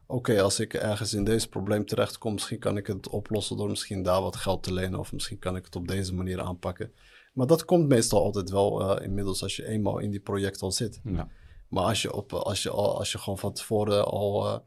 [0.06, 4.02] oké, als ik ergens in deze probleem terechtkom, misschien kan ik het oplossen door misschien
[4.02, 6.92] daar wat geld te lenen, of misschien kan ik het op deze manier aanpakken.
[7.32, 10.72] Maar dat komt meestal altijd wel eh, inmiddels als je eenmaal in die project al
[10.72, 11.00] zit.
[11.04, 11.28] Ja.
[11.68, 14.58] Maar als je, op, als je, al, als je gewoon van tevoren al eh,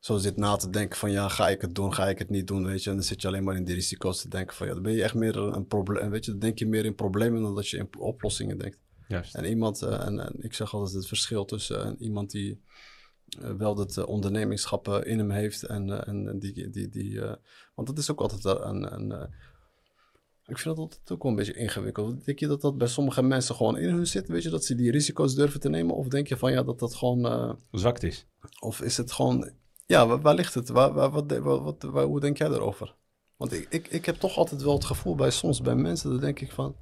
[0.00, 2.46] zo zit na te denken van ja, ga ik het doen, ga ik het niet
[2.46, 2.90] doen, weet je.
[2.90, 4.92] En dan zit je alleen maar in die risico's te denken van ja, dan ben
[4.92, 6.30] je echt meer een, probleem, weet je.
[6.30, 8.78] Dan denk je meer in problemen dan dat je in oplossingen denkt.
[9.08, 9.34] Juist.
[9.34, 12.60] En iemand, eh, en, en ik zeg altijd het verschil tussen eh, iemand die
[13.40, 17.20] eh, wel dat ondernemingschap in hem heeft en, en die, die, die
[17.74, 19.28] want dat is ook altijd een, een,
[20.46, 22.24] Ik vind dat altijd ook wel een beetje ingewikkeld.
[22.24, 24.28] Denk je dat dat bij sommige mensen gewoon in hun zit?
[24.28, 25.94] Weet je, dat ze die risico's durven te nemen?
[25.94, 27.26] Of denk je van ja, dat dat gewoon...
[27.26, 28.26] eh, Zwakt is.
[28.60, 29.50] of is het gewoon...
[29.90, 30.68] Ja, waar, waar ligt het?
[30.68, 32.94] Waar, waar, wat, wat, wat- waar- hoe denk jij daarover?
[33.36, 36.20] Want ik, ik, ik heb toch altijd wel het gevoel bij soms bij mensen, dan
[36.20, 36.76] denk ik van...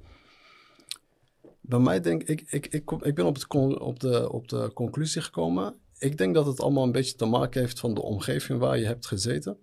[1.61, 4.47] Bij mij denk ik, ik, ik, kom, ik ben op, het con- op, de, op
[4.47, 5.75] de conclusie gekomen.
[5.97, 8.85] Ik denk dat het allemaal een beetje te maken heeft van de omgeving waar je
[8.85, 9.57] hebt gezeten.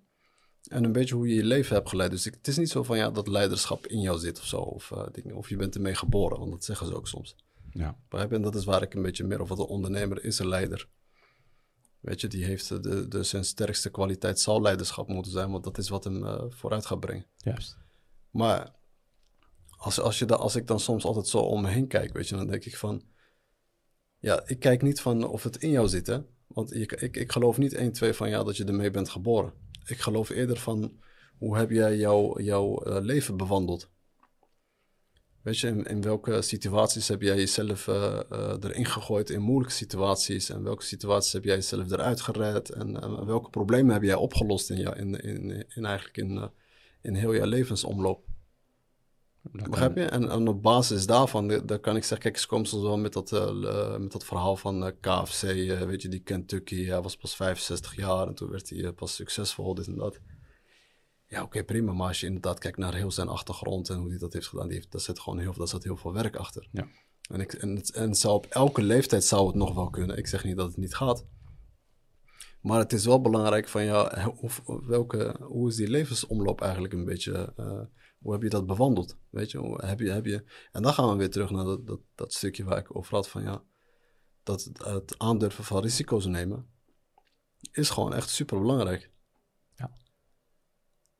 [0.68, 2.10] En een beetje hoe je je leven hebt geleid.
[2.10, 4.56] Dus ik, het is niet zo van ja, dat leiderschap in jou zit of zo.
[4.60, 7.36] Of, eh, dingen, of je bent ermee geboren, want dat zeggen ze ook soms.
[7.72, 7.96] Ja.
[8.30, 10.88] En dat is waar ik een beetje meer over de ondernemer is een leider.
[12.06, 15.78] Weet je, die heeft de, de, zijn sterkste kwaliteit zal leiderschap moeten zijn, want dat
[15.78, 17.26] is wat hem eh, vooruit gaat brengen.
[17.36, 17.76] Juist.
[18.30, 18.74] Maar
[19.76, 22.28] als, als, je da, als ik dan soms altijd zo om me heen kijk, weet
[22.28, 23.02] je, dan denk ik van...
[24.18, 26.20] Ja, ik kijk niet van of het in jou zit, hè.
[26.46, 29.52] Want ik, ik, ik geloof niet 1, 2 van ja, dat je ermee bent geboren.
[29.84, 31.00] Ik geloof eerder van,
[31.38, 33.90] hoe heb jij jouw jouw eh, leven bewandeld?
[35.46, 38.20] Weet je, in, in welke situaties heb jij jezelf eh,
[38.60, 40.50] erin gegooid in moeilijke situaties?
[40.50, 42.70] En welke situaties heb jij jezelf eruit gered?
[42.70, 46.50] En, eh, welke problemen heb jij opgelost in, jou, in, in, in eigenlijk in,
[47.02, 48.24] in heel jouw levensomloop?
[49.42, 50.08] Dat Begrijp kan- je?
[50.08, 53.12] En, en op basis daarvan, dan kan ik zeggen, kijk, ze komen soms wel met
[53.12, 53.30] dat,
[53.98, 55.42] met dat verhaal van KFC,
[55.86, 59.74] weet je, die Kentucky, hij was pas 65 jaar en toen werd hij pas succesvol,
[59.74, 60.20] dit en dat.
[61.28, 64.18] Ja, oké, prima, maar als je inderdaad kijkt naar heel zijn achtergrond en hoe hij
[64.18, 66.68] dat heeft gedaan, die heeft, daar, zit gewoon heel, daar zat heel veel werk achter.
[66.72, 66.88] Ja.
[67.30, 70.16] En, ik, en, het, en zou op elke leeftijd zou het nog wel kunnen.
[70.16, 71.26] Ik zeg niet dat het niet gaat.
[72.60, 74.50] Maar het is wel belangrijk van ja, hoe,
[74.86, 77.82] welke, hoe is die levensomloop eigenlijk een beetje, eh,
[78.18, 79.16] hoe heb je dat bewandeld?
[79.30, 81.86] Weet je, hoe heb je, heb je, en dan gaan we weer terug naar dat,
[81.86, 83.62] dat, dat stukje waar ik over had van ja,
[84.42, 86.66] dat het, het aandurven van risico's nemen
[87.72, 89.10] is gewoon echt super belangrijk.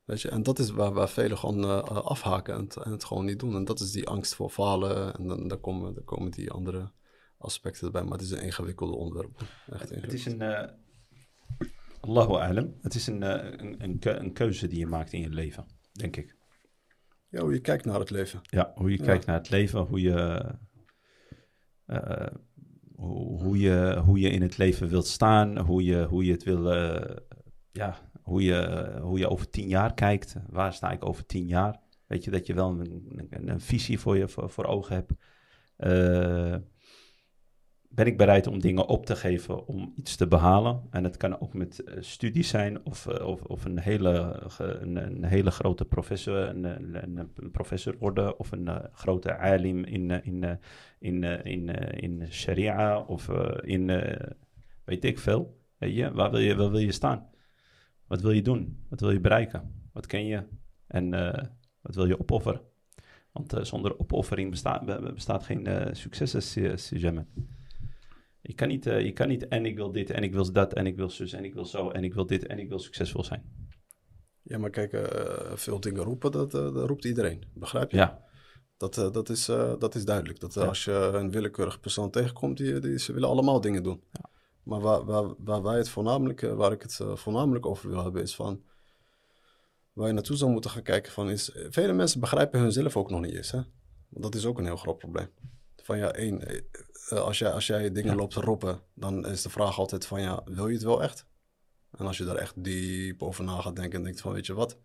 [0.07, 3.03] Weet je, en dat is waar, waar velen gewoon eh, afhaken en het, en het
[3.03, 3.55] gewoon niet doen.
[3.55, 6.91] En dat is die angst voor falen en dan, dan, komen, dan komen die andere
[7.37, 8.03] aspecten erbij.
[8.03, 9.41] Maar het is een ingewikkelde onderwerp.
[9.71, 10.41] Echt Het is een...
[10.41, 10.69] eh
[11.99, 12.75] Allahu alam.
[12.81, 15.65] Het is een, eh, een, een, keu- een keuze die je maakt in je leven,
[15.91, 16.35] denk ik.
[17.29, 18.39] Ja, hoe je kijkt naar het leven.
[18.43, 19.03] Ja, hoe je Ja.
[19.03, 20.45] kijkt naar het leven, hoe je,
[21.85, 22.27] eh,
[22.95, 26.43] hoe, hoe, je, hoe je in het leven wilt staan, hoe je, hoe je het
[26.43, 27.15] wil, eh,
[27.77, 30.35] ja, hoe je, hoe je over tien jaar kijkt.
[30.49, 31.79] Waar sta ik over tien jaar?
[32.07, 35.13] Weet je, dat je wel een, een, visie voor je voor, ogen hebt.
[35.77, 36.55] Eh,
[37.89, 40.81] ben ik bereid om dingen op te geven om iets te behalen?
[40.89, 45.23] En het kan ook met eh, studies zijn of, eh, of, of een, hele, een,
[45.23, 46.63] hele grote professor, een,
[47.03, 50.59] een, professor worden of een grote alim in, in,
[50.99, 53.29] in, in, in sharia of
[53.61, 53.85] in
[54.83, 55.55] weet ik veel.
[55.77, 57.29] Weet je, waar wil je, waar wil je staan?
[58.07, 58.85] Wat wil je doen?
[58.89, 59.89] Wat wil je bereiken?
[59.93, 60.43] Wat ken je?
[60.87, 61.43] En eh,
[61.81, 62.61] wat wil je opofferen?
[63.31, 66.53] Want eh, zonder opoffering bestaat, be- bestaat geen eh succes.
[68.41, 70.85] Je kan, niet, je kan niet en ik wil dit en ik wil dat en
[70.87, 73.23] ik wil zus en ik wil zo en ik wil dit en ik wil succesvol
[73.23, 73.43] zijn.
[74.41, 75.11] Ja, maar kijk,
[75.53, 77.43] veel dingen roepen, dat, dat roept iedereen.
[77.53, 77.97] Begrijp je?
[77.97, 78.23] Ja,
[78.77, 79.45] Dat, dat, is,
[79.79, 80.39] dat is duidelijk.
[80.39, 80.65] Dat Ja.
[80.65, 84.01] als je een willekeurige persoon tegenkomt, die, die, ze willen allemaal dingen doen.
[84.67, 88.03] Maar waar, waar, waar, wij het voornamelijk, eh, waar ik het eh, voornamelijk over wil
[88.03, 88.63] hebben, is van...
[89.93, 91.51] Waar je naartoe zou moeten gaan kijken van is...
[91.51, 93.61] eh, Vele mensen begrijpen hunzelf ook nog niet eens, hè?
[94.09, 95.29] Want dat is ook een heel groot probleem.
[95.83, 96.63] Van ja, één,
[97.09, 100.41] als, jij, als jij dingen loopt te roepen, dan is de vraag altijd van ja,
[100.45, 101.25] wil je het wel echt?
[101.91, 104.53] En als je daar echt diep over na gaat denken en denkt van weet je
[104.53, 104.77] wat...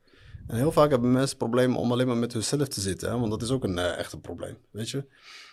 [0.47, 3.19] En heel vaak hebben mensen problemen om alleen maar met hunzelf te zitten, hè?
[3.19, 5.07] want dat is ook een eh, echt een probleem, weet je.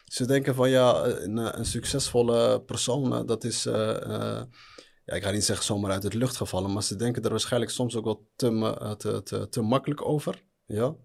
[0.06, 5.32] Ze denken van ja, een, eh, een succesvolle persoon, eh, dat is, ja, ik ga
[5.32, 8.28] niet zeggen zomaar uit het lucht gevallen, maar ze denken er waarschijnlijk soms ook wel
[8.36, 10.96] te, te, te, makkelijk over, ja.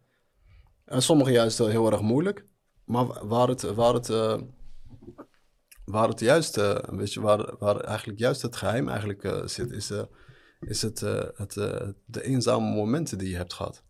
[0.85, 2.47] En sommigen juist heel erg moeilijk,
[2.85, 4.09] maar wa- waar het, waar het,
[5.85, 9.91] waar het juist, weet je, waar, waar eigenlijk juist het geheim eigenlijk zit, is,
[10.67, 13.83] is het, eh, het, eh, de eenzame momenten die je hebt gehad.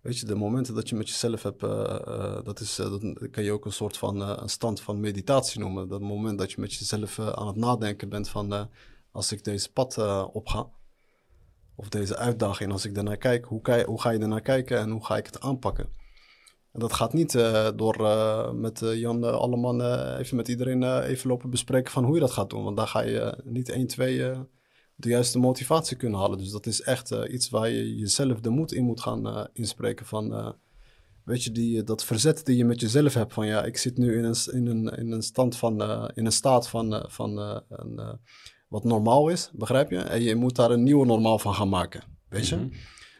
[0.00, 3.52] Weet je, de momenten dat je met jezelf hebt, eh, dat, is, dat kan je
[3.52, 5.88] ook een soort van een stand van meditatie noemen.
[5.88, 8.68] Dat moment dat je met jezelf aan het nadenken bent van
[9.10, 9.98] als ik deze pad
[10.32, 10.70] opga,
[11.74, 15.04] of deze uitdaging, als ik daarnaar kijk, hoe, hoe ga je ernaar kijken en hoe
[15.04, 15.88] ga ik het aanpakken?
[16.72, 17.32] En dat gaat niet
[17.76, 17.96] door
[18.54, 19.82] met eh, Jan uh, Alleman
[20.16, 22.64] even met iedereen even lopen bespreken van hoe je dat gaat doen.
[22.64, 24.40] Want daar ga je niet 1, 2 eh,
[25.00, 26.38] de juiste motivatie kunnen halen.
[26.38, 29.44] Dus dat is echt eh, iets waar je jezelf de moed in moet gaan eh,
[29.52, 30.34] inspreken van...
[30.34, 30.50] eh,
[31.24, 34.16] weet je, die, dat verzet die je met jezelf hebt van ja, ik zit nu
[34.16, 35.82] in een, in een, in een stand van,
[36.14, 38.18] in een staat van, van een,
[38.68, 39.98] wat normaal is, begrijp je?
[39.98, 42.56] En je moet daar een nieuwe normaal van gaan maken, weet je?
[42.56, 42.68] Mhm.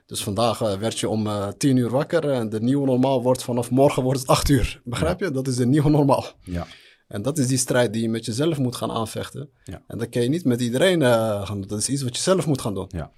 [0.07, 4.03] Dus vandaag werd je om 10 uur wakker en de nieuwe normaal wordt vanaf morgen
[4.03, 4.81] wordt het 8 uur.
[4.85, 5.31] Begrijp je?
[5.31, 6.25] Dat is de nieuwe normaal.
[6.43, 6.67] Ja.
[7.09, 9.51] En dat is die strijd die je met jezelf moet gaan aanvechten.
[9.65, 9.83] Ja.
[9.87, 11.69] En dat kun je niet met iedereen eh, gaan doen.
[11.69, 12.87] Dat is iets wat je zelf moet gaan doen.
[12.89, 13.13] Ja.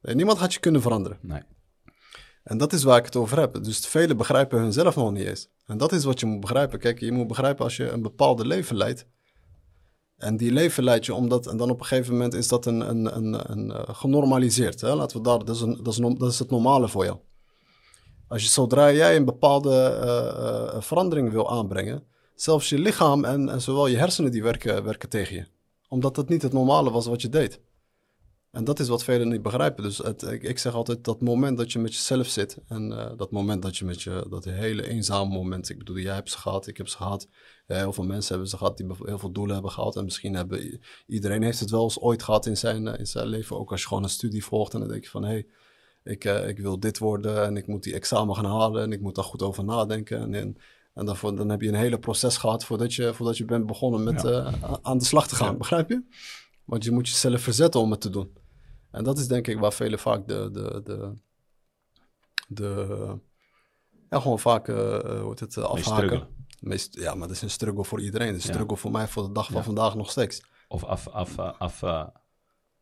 [0.00, 1.18] En niemand gaat je kunnen veranderen.
[1.22, 1.42] Nee.
[2.42, 3.64] En dat is waar ik het over heb.
[3.64, 5.48] Dus velen begrijpen hunzelf nog niet eens.
[5.66, 6.78] En dat is wat je moet begrijpen.
[6.78, 9.06] Kijk, je moet begrijpen als je een bepaalde leven leidt.
[10.16, 12.80] En die leven leidt je omdat, en dan op een gegeven moment is dat een,
[12.80, 14.80] een, een, een, eh, genormaliseerd.
[14.80, 14.94] Hè?
[14.94, 17.18] Laten we daar, dat is, een, dat, is een, dat is het normale voor jou.
[18.28, 23.48] Als je zodra jij een bepaalde eh, eh, verandering wil aanbrengen, zelfs je lichaam en,
[23.48, 25.46] en zowel je hersenen die werken, werken tegen je.
[25.88, 27.60] Omdat het niet het normale was wat je deed.
[28.54, 29.82] En dat is wat velen niet begrijpen.
[29.82, 32.58] Dus het, ik, ik zeg altijd dat moment dat je met jezelf zit.
[32.68, 35.68] En eh, dat moment dat je met je, dat hele eenzame moment.
[35.68, 37.28] Ik bedoel, jij hebt ze gehad, ik heb ze gehad.
[37.66, 39.96] Eh, heel veel mensen hebben ze gehad die heel veel doelen hebben gehad.
[39.96, 43.26] En misschien hebben iedereen heeft het wel eens ooit gehad in zijn, eh, in zijn
[43.26, 43.58] leven.
[43.58, 45.46] Ook als je gewoon een studie volgt en dan denk je van hé, hey,
[46.02, 49.14] ik, ik wil dit worden en ik moet die examen gaan halen en ik moet
[49.14, 50.20] daar goed over nadenken.
[50.20, 50.56] En, en,
[50.94, 54.04] en daarvoor, dan heb je een hele proces gehad voordat je, voordat je bent begonnen
[54.04, 54.28] met Ja.
[54.44, 56.02] eh, aan de slag te gaan, begrijp je?
[56.64, 58.36] Want je moet jezelf verzetten om het te doen.
[58.90, 61.12] En dat is denk ik waar velen vaak de, de, de,
[62.48, 63.18] de
[64.10, 66.26] ja, gewoon vaak, eh, eh, het, eh, Mee afhaken.
[66.60, 68.26] Meest, ja, maar dat is een struggle voor iedereen.
[68.28, 68.54] Het is een Ja.
[68.54, 69.62] struggle voor mij voor de dag van Ja.
[69.62, 70.42] vandaag nog steeds.
[70.68, 72.04] Of af, af, af, eh,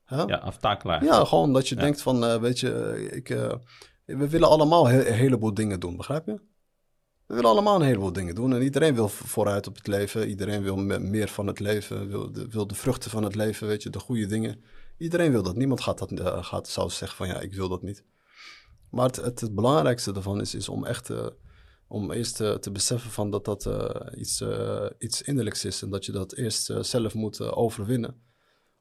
[0.04, 0.22] Hè?
[0.22, 1.04] ja, aftakelaar.
[1.04, 3.28] Ja, gewoon dat je denkt van, weet je, ik,
[4.04, 6.40] we willen allemaal he- een heleboel dingen doen, begrijp je?
[7.32, 10.28] We willen allemaal een heleboel dingen doen en iedereen wil vo- vooruit op het leven.
[10.28, 13.66] Iedereen wil me- meer van het leven, wil de, wil de vruchten van het leven,
[13.66, 14.64] weet je, de goede dingen.
[14.98, 15.56] Iedereen wil dat.
[15.56, 18.04] Niemand gaat, dat, eh, gaat, zou zeggen van, ja, ik wil dat niet.
[18.90, 21.26] Maar het, het, belangrijkste daarvan is, is om echt eh,
[21.86, 23.68] om eerst eh, te beseffen van dat dat
[24.16, 24.44] iets,
[24.98, 28.16] iets innerlijks is en dat je dat eerst zelf moet overwinnen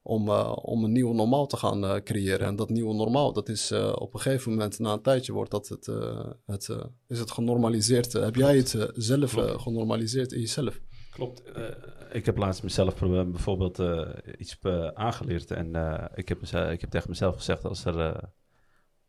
[0.04, 2.48] om, eh, om een nieuw normaal te gaan eh, creëren.
[2.48, 5.52] En dat nieuwe normaal, dat is eh, op een gegeven moment, na een tijdje, wordt
[5.52, 5.86] dat het,
[6.46, 6.70] het,
[7.08, 8.14] is het genormaliseerd.
[8.14, 10.82] Heb jij het zelf genormaliseerd in jezelf?
[11.12, 11.44] Klopt.
[12.12, 13.82] Ik heb laatst mezelf bijvoorbeeld
[14.38, 14.60] iets
[14.94, 15.52] aangeleerd.
[15.52, 15.68] En
[16.16, 18.30] ik, heb mezelf, ik heb tegen mezelf gezegd, als, er,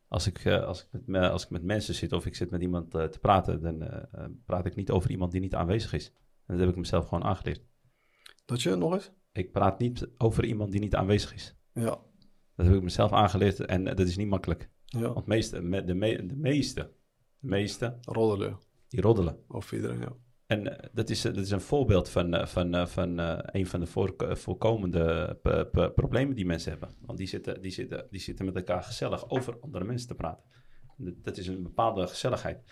[0.08, 2.62] als, ik, als, ik met, me- als ik met mensen zit of ik zit met
[2.62, 4.08] iemand te praten, dan
[4.46, 6.06] praat ik niet over iemand die niet aanwezig is.
[6.46, 7.62] En dat heb ik mezelf gewoon aangeleerd.
[8.44, 9.10] Dat je nog eens?
[9.32, 11.56] Ik praat niet over iemand die niet aanwezig is.
[11.72, 11.98] Ja.
[12.56, 14.68] Dat heb ik mezelf aangeleerd en eh, dat is niet makkelijk.
[14.84, 15.12] ja.
[15.12, 16.80] Want meeste, me- de, me- de meeste,
[17.38, 18.58] de meeste, Roddelen.
[18.88, 19.38] die roddelen.
[19.48, 20.12] Of iedereen, ja.
[20.46, 23.86] En eh, dat, is, eh, dat is een voorbeeld van, van, van een van de
[23.86, 25.38] voorko- voorkomende
[25.94, 26.94] problemen die mensen hebben.
[27.00, 30.44] Want die zitten, die, zitten, die zitten met elkaar gezellig over andere mensen te praten.
[30.96, 32.62] Dat is een bepaalde gezelligheid.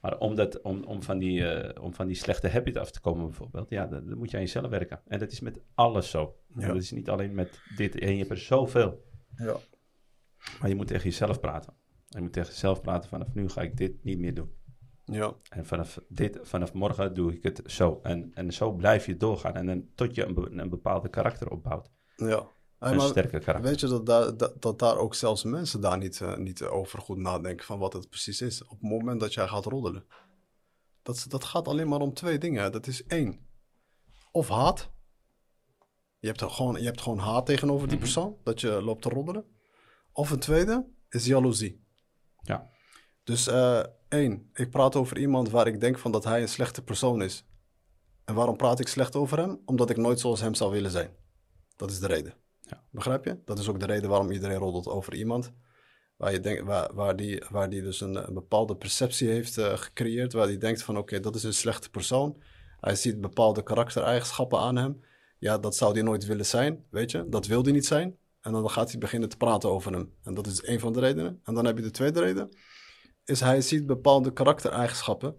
[0.00, 3.00] Maar om, dat, om, om, van die, eh, om van die slechte habit af te
[3.00, 5.00] komen bijvoorbeeld, ja, dan, dan moet je aan jezelf werken.
[5.06, 6.36] En dat is met alles zo.
[6.56, 6.66] Ja.
[6.66, 7.98] Dat is niet alleen met dit.
[7.98, 9.04] En je hebt er zoveel.
[9.36, 9.56] Ja.
[10.60, 11.74] Maar je moet tegen jezelf praten.
[12.08, 14.58] Je moet tegen jezelf praten, vanaf nu ga ik dit niet meer doen.
[15.04, 15.34] Ja.
[15.48, 18.00] En vanaf, dit, vanaf morgen doe ik het zo.
[18.02, 19.54] En, en zo blijf je doorgaan.
[19.54, 21.90] En dan, tot je een, een bepaalde karakter opbouwt.
[22.16, 22.48] Ja.
[22.80, 23.70] Hey, een maar sterke karakter.
[23.70, 26.98] weet je dat, daar- dat, dat daar ook zelfs mensen daar niet, eh, niet over
[26.98, 28.62] goed nadenken van wat het precies is.
[28.64, 30.04] Op het moment dat jij gaat roddelen.
[31.02, 32.72] Dat, dat gaat alleen maar om twee dingen.
[32.72, 33.46] Dat is één.
[34.32, 34.90] Of haat.
[36.18, 38.36] Je hebt, er gewoon, je hebt gewoon haat tegenover die persoon.
[38.42, 39.44] Dat je loopt te roddelen.
[40.12, 41.84] Of een tweede is jaloezie.
[42.42, 42.70] Ja.
[43.24, 46.82] Dus eh, één, ik praat over iemand waar ik denk van dat hij een slechte
[46.82, 47.44] persoon is.
[48.24, 49.60] En waarom praat ik slecht over hem?
[49.64, 51.16] Omdat ik nooit zoals hem zou willen zijn.
[51.76, 52.34] Dat is de reden.
[52.70, 52.82] Ja.
[52.90, 53.38] Begrijp je?
[53.44, 55.52] Dat is ook de reden waarom iedereen roddelt over iemand.
[56.16, 60.32] Waar, je denkt, waar, waar, die, waar die dus een, bepaalde perceptie heeft eh, gecreëerd.
[60.32, 62.42] Waar die denkt van oké, dat is een slechte persoon.
[62.80, 65.00] Hij ziet bepaalde karaktereigenschappen aan hem.
[65.38, 67.28] Ja, dat zou hij nooit willen zijn, weet je.
[67.28, 68.16] Dat wil hij niet zijn.
[68.40, 70.14] En dan gaat hij beginnen te praten over hem.
[70.22, 71.40] En dat is een van de redenen.
[71.44, 72.48] En dan heb je de tweede reden.
[73.24, 75.36] Is hij ziet bepaalde karaktereigenschappen.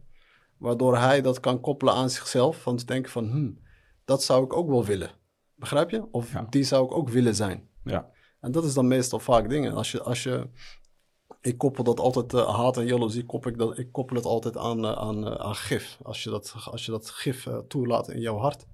[0.58, 2.62] Waardoor hij dat kan koppelen aan zichzelf.
[2.62, 3.52] Van te denken van, hm,
[4.06, 5.21] dat zou ik ook wel willen.
[5.62, 6.08] Begrijp je?
[6.12, 6.48] Of Ja.
[6.50, 7.70] die zou ik ook willen zijn.
[7.84, 8.10] Ja.
[8.40, 9.74] En dat is dan meestal vaak dingen.
[9.74, 10.50] Als je, als je,
[11.42, 14.58] ik koppel dat altijd, eh, haat en jaloezie, koppel ik, dat, ik koppel het altijd
[14.58, 16.00] aan, eh, aan, eh, aan gif.
[16.04, 18.66] Als je dat, als je dat gif toelaat in jouw hart.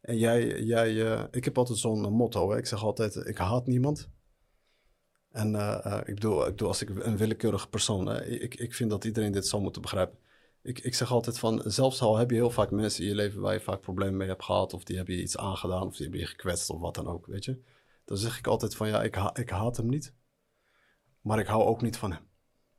[0.00, 0.92] En jij, jij
[1.30, 2.50] ik heb altijd zo'n motto.
[2.50, 2.56] Hè?
[2.58, 4.08] Ik zeg altijd, ik haat niemand.
[5.30, 5.54] En
[6.06, 9.46] ik, bedoel, ik bedoel, als ik een willekeurige persoon, ik, ik vind dat iedereen dit
[9.46, 10.18] zou moeten begrijpen.
[10.62, 13.40] Ik, ik zeg altijd van, zelfs al heb je heel vaak mensen in je leven
[13.40, 16.02] waar je vaak problemen mee hebt gehad, of die hebben je iets aangedaan, of die
[16.02, 17.62] hebben je gekwetst, of wat dan ook, weet je.
[18.04, 20.14] Dan zeg ik altijd van, ja, ik, ha ik haat hem niet,
[21.20, 22.28] maar ik hou ook niet van hem.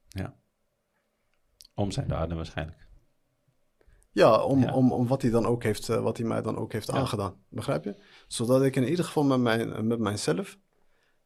[0.08, 0.40] ja.
[1.76, 2.88] Om zijn daden waarschijnlijk.
[4.12, 4.74] Ja, om, Ja.
[4.74, 6.94] Om, om wat hij dan ook heeft, eh, wat hij mij dan ook heeft Ja.
[6.94, 7.44] aangedaan.
[7.50, 8.04] Begrijp je?
[8.28, 10.58] Zodat ik in ieder geval met, mijn, met mijzelf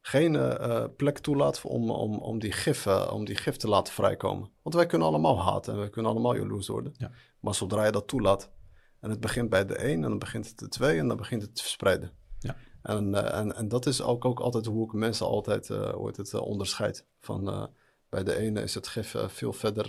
[0.08, 3.56] geen eh, eh, plek toelaat voor- om, om, om, die gif, eh, om die gif
[3.56, 4.52] te laten vrijkomen.
[4.62, 6.94] Want wij kunnen allemaal haten en wij kunnen allemaal jaloers worden.
[6.98, 7.12] Ja.
[7.40, 8.52] Maar zodra je dat toelaat
[9.00, 11.42] en het begint bij de een en dan begint het de twee en dan begint
[11.42, 12.12] het te verspreiden.
[12.40, 12.56] Ja.
[12.82, 17.06] En, en, en dat is ook, ook altijd hoe ik mensen altijd heet het, onderscheid.
[17.20, 17.70] Van,
[18.10, 19.88] bij de ene is het gif veel verder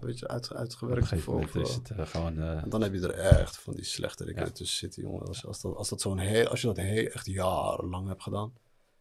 [0.00, 1.26] weet je, uit, uitgewerkt.
[1.26, 2.38] of, is het gewoon...
[2.38, 4.50] en dan heb je er echt van die slechte Ja.
[4.50, 5.26] tussen zitten, jongen.
[5.26, 8.52] Als, als, dat, als, dat zo'n heel, als je dat heel, echt jarenlang hebt gedaan.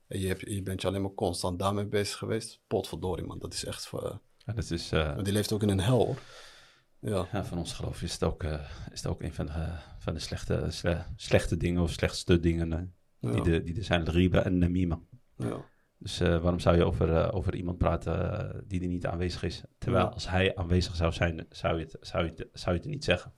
[0.08, 2.62] En je, hebt, je bent je alleen maar constant daarmee bezig geweest.
[2.68, 3.39] Potverdorie, man.
[3.39, 3.88] Dat is echt...
[3.88, 4.91] voor, eh, ja, dat is...
[4.91, 6.18] eh, die leeft ook in een hel, hoor.
[6.99, 9.78] Ja, Ja, van ons geloof is het ook, eh, is het ook een van de,
[9.99, 14.10] van de slechte, sle- slechte dingen of slechtste dingen ja, die, er, die er zijn.
[14.10, 14.99] Riba en namima.
[15.38, 15.66] ja.
[15.97, 19.64] Dus waarom zou je over, over iemand praten die er niet aanwezig is?
[19.78, 22.89] Terwijl als hij aanwezig zou zijn, zou je, het, zou, je het, zou je het
[22.89, 23.34] niet zeggen.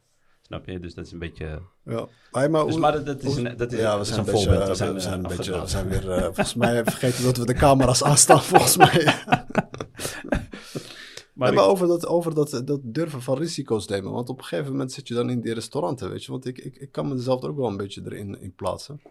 [0.48, 0.80] Snap je?
[0.80, 1.62] Dus dat is een beetje...
[1.86, 2.08] ja.
[2.32, 4.44] Maar Dus, hoe- maar dat, is hoe- een, dat is, ja, we zijn, een beetje,
[4.46, 4.68] voorbeeld.
[4.68, 7.38] we zijn, we eh, zijn een beetje, we zijn weer, eh, volgens mij vergeten dat
[7.38, 9.04] we de camera's aanstaan, volgens mij.
[11.34, 14.12] Maar Maar, ik- over, dat, over dat, dat durven van risico's nemen.
[14.12, 16.32] Want op een gegeven moment zit je dan in die restauranten, weet je.
[16.32, 19.02] Want ik, ik, ik kan mezelf er ook wel een beetje erin in plaatsen.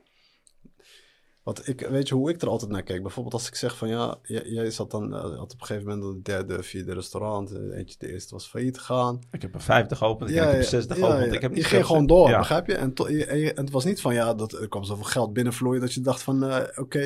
[1.47, 3.03] Want ik, weet je hoe ik er altijd naar kijk?
[3.03, 6.14] Bijvoorbeeld als ik zeg van ja, jij, zat dan eh, had op een gegeven moment
[6.14, 7.51] het derde, vierde restaurant.
[7.53, 9.20] eh, Eentje de eerste was failliet gegaan.
[9.30, 11.32] ik heb een 50 geopend, ik heb een 60 geopend.
[11.32, 12.38] Ik heb je ging gewoon door, Ja.
[12.38, 12.74] begrijp je?
[12.74, 15.80] En, to- je- en het was niet van ja, dat er kwam zoveel geld binnenvloeien
[15.80, 16.99] dat je dacht van eh, oké,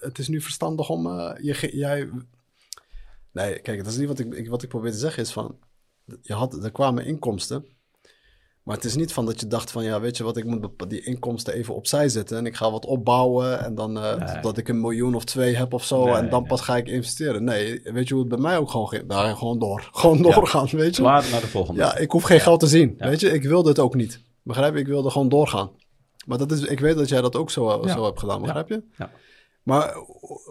[0.00, 1.06] het is nu verstandig om
[1.40, 2.10] je, jij.
[3.32, 5.58] Nee, kijk, dat is niet wat ik, ik- wat ik probeer te zeggen is van
[6.20, 7.66] je had, er kwamen inkomsten.
[8.62, 10.68] Maar het is niet van dat je dacht van ja, weet je wat, ik moet
[10.88, 14.42] die inkomsten even opzij zetten en ik ga wat opbouwen en dan eh Nee.
[14.42, 16.88] dat ik een miljoen of twee heb of zo Nee, en dan pas ga ik
[16.88, 17.44] investeren.
[17.44, 19.06] Nee, weet je hoe het bij mij ook gewoon ging?
[19.08, 19.88] Daar gewoon door.
[19.92, 21.02] Gewoon doorgaan, weet je?
[21.02, 21.80] Klaar naar de volgende.
[21.80, 22.94] Ja, ik hoef geen geld te zien.
[22.98, 23.08] Ja.
[23.08, 24.20] Weet je, ik wilde het ook niet.
[24.42, 24.80] Begrijp je?
[24.80, 25.70] Ik wilde gewoon doorgaan.
[26.26, 27.92] Maar dat is, ik weet dat jij dat ook zo, Ja.
[27.94, 28.82] zo hebt gedaan, begrijp je?
[28.98, 29.10] Ja.
[29.62, 29.94] Maar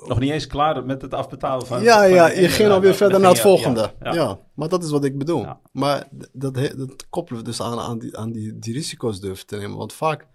[0.07, 1.81] Nog niet eens klaar met het afbetalen van...
[1.83, 3.93] ja, van ja, je ging alweer dan verder naar het volgende.
[4.01, 5.45] Ja, maar dat is wat ik bedoel.
[5.71, 9.57] Maar dat, dat koppelen we dus aan, aan, die, aan die, die risico's durven te
[9.57, 9.77] nemen.
[9.77, 10.27] Want vaak,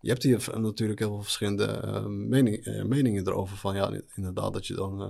[0.00, 3.56] je hebt hier natuurlijk heel veel verschillende eh, mening, eh, meningen erover.
[3.56, 5.02] Van ja, inderdaad, dat je dan...
[5.02, 5.08] eh,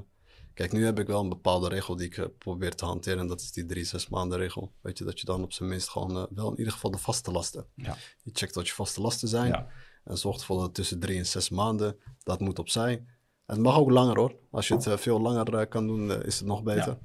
[0.54, 3.18] kijk, nu heb ik wel een bepaalde regel die ik probeer te hanteren.
[3.18, 4.72] En dat is die drie, zes maanden regel.
[4.80, 7.30] Weet je, dat je dan op zijn minst gewoon wel in ieder geval de vaste
[7.30, 7.66] lasten.
[7.74, 7.96] Ja.
[8.22, 9.48] Je checkt wat je vaste lasten zijn.
[9.48, 9.66] Ja.
[10.08, 13.04] En zorgt ervoor dat tussen drie en zes maanden, dat moet opzij.
[13.46, 14.34] Het mag ook langer hoor.
[14.50, 16.98] Als je het eh, veel langer eh, kan doen, eh, is het nog beter.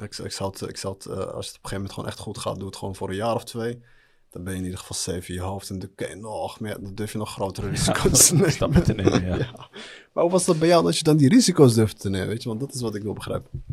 [0.00, 2.18] Ik, ik zou het, ik zou het als het op een gegeven moment gewoon echt
[2.18, 3.82] goed gaat, doe het gewoon voor een jaar of twee.
[4.30, 5.70] Dan ben je in ieder geval safe in je hoofd.
[5.70, 8.82] En dan, je nog meer, dan durf je nog grotere risico's te nemen.
[8.82, 9.36] Te nemen, ja.
[9.44, 9.68] Ja.
[10.12, 12.28] Maar hoe was dat bij jou dat je dan die risico's durft te nemen?
[12.28, 12.48] Weet je?
[12.48, 13.64] Want dat is wat ik wil begrijpen.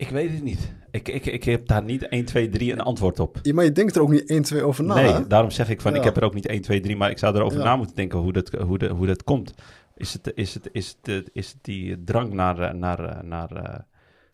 [0.00, 0.72] Ik weet het niet.
[0.90, 3.38] Ik, ik, ik heb daar niet 1, 2, 3 een antwoord op.
[3.42, 4.96] Ja, maar je denkt er ook niet 1, 2 over na.
[4.96, 5.12] hè?
[5.12, 5.98] nee, daarom zeg ik van, Ja.
[5.98, 7.64] ik heb er ook niet 1, 2, 3, maar ik zou erover Ja.
[7.64, 9.54] na moeten denken hoe dat, hoe de, hoe dat komt.
[9.96, 13.50] Is het, is, het, is, het, is het die drang naar, eh, naar, eh, naar,
[13.52, 13.78] eh,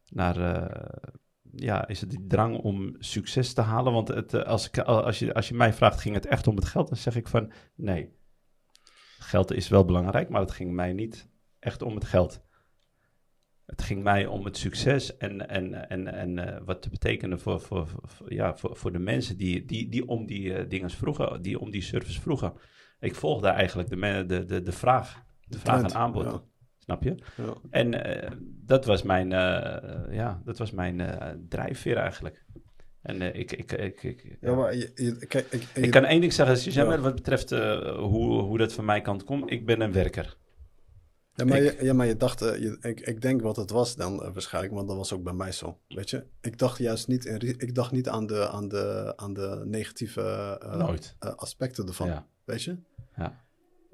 [0.09, 0.71] naar
[1.53, 3.93] ja, is het die drang om succes te halen?
[3.93, 6.65] Want het, als, ik, als, je, als je mij vraagt, ging het echt om het
[6.65, 6.89] geld?
[6.89, 8.15] Dan zeg ik van, nee.
[9.19, 12.45] Geld is wel belangrijk, maar het ging mij niet echt om het geld.
[13.67, 17.61] Het ging mij om het succes en, en, en, en eh, wat te betekenen voor,
[17.61, 21.43] voor, voor- ja, voor, voor de mensen die, die, die om die eh, dingen vroegen,
[21.43, 22.53] die om die service vroegen.
[23.01, 26.25] Ik volgde eigenlijk de, de, de, de vraag, de vraag en aanbod.
[26.25, 26.43] ja.
[26.79, 27.15] Snap je?
[27.37, 27.55] Ja.
[27.71, 28.31] En eh,
[28.67, 29.31] dat was mijn,
[30.11, 31.03] ja, dat was mijn
[31.49, 32.45] drijfveer eigenlijk.
[33.03, 36.33] En ik, ik, ik, ik, Ja, maar je, je- kijk, ik, ik kan één ding
[36.33, 37.01] zeggen, Suzanne, Ja.
[37.01, 37.51] wat betreft
[37.97, 39.51] hoe, hoe dat van mijn kant komt.
[39.51, 40.37] Ik ben een werker.
[41.37, 43.71] Ja, maar, Ik- je, ja, maar je dacht, eh, je, ik, ik denk wat het
[43.71, 45.79] was dan eh, waarschijnlijk, want dat was ook bij mij zo.
[45.89, 49.35] Weet je, ik dacht juist niet, in, ik dacht niet aan de, aan de, aan
[49.35, 50.21] de negatieve
[51.19, 52.07] eh, aspecten ervan.
[52.07, 52.27] Ja.
[52.45, 52.77] Weet je?
[53.17, 53.45] Ja.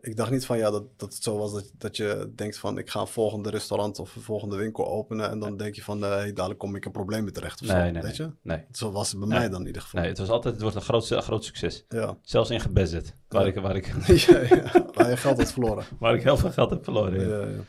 [0.05, 2.79] Ik dacht niet van ja, dat, dat het zo was dat, dat je denkt van
[2.79, 6.05] ik ga een volgende restaurant of een volgende winkel openen en dan denk je van
[6.05, 7.73] eh, hey, dadelijk kom ik in problemen terecht of zo.
[7.73, 8.27] Nee, nee, weet nee.
[8.29, 8.35] je?
[8.43, 8.65] Nee.
[8.73, 9.39] Zo was het bij Nee.
[9.39, 10.01] mij dan in ieder geval.
[10.01, 11.85] nee, het was altijd, het wordt een groot, een groot succes.
[11.89, 12.19] Ja.
[12.23, 13.49] Zelfs in Gebezet, waar, Ja.
[13.49, 15.85] ik, waar, ik, ja, ja, waar je geld had verloren.
[15.99, 17.29] waar ik heel veel geld heb verloren.
[17.29, 17.47] Ja, ja.
[17.47, 17.63] ja.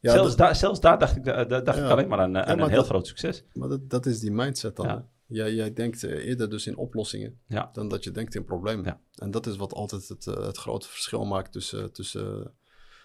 [0.00, 2.42] Ja, zelfs, dat- daar, zelfs daar dacht ik, daar dacht ik alleen maar aan, eh,
[2.42, 3.44] aan een heel dat- groot succes.
[3.52, 5.06] Maar dat, dat is die mindset dan.
[5.30, 7.70] Jij, jij denkt eh, eerder dus in oplossingen Ja.
[7.72, 8.84] dan dat je denkt in problemen.
[8.84, 9.00] Ja.
[9.14, 12.54] En dat is wat altijd het, eh, het grote verschil maakt tussen, tussen,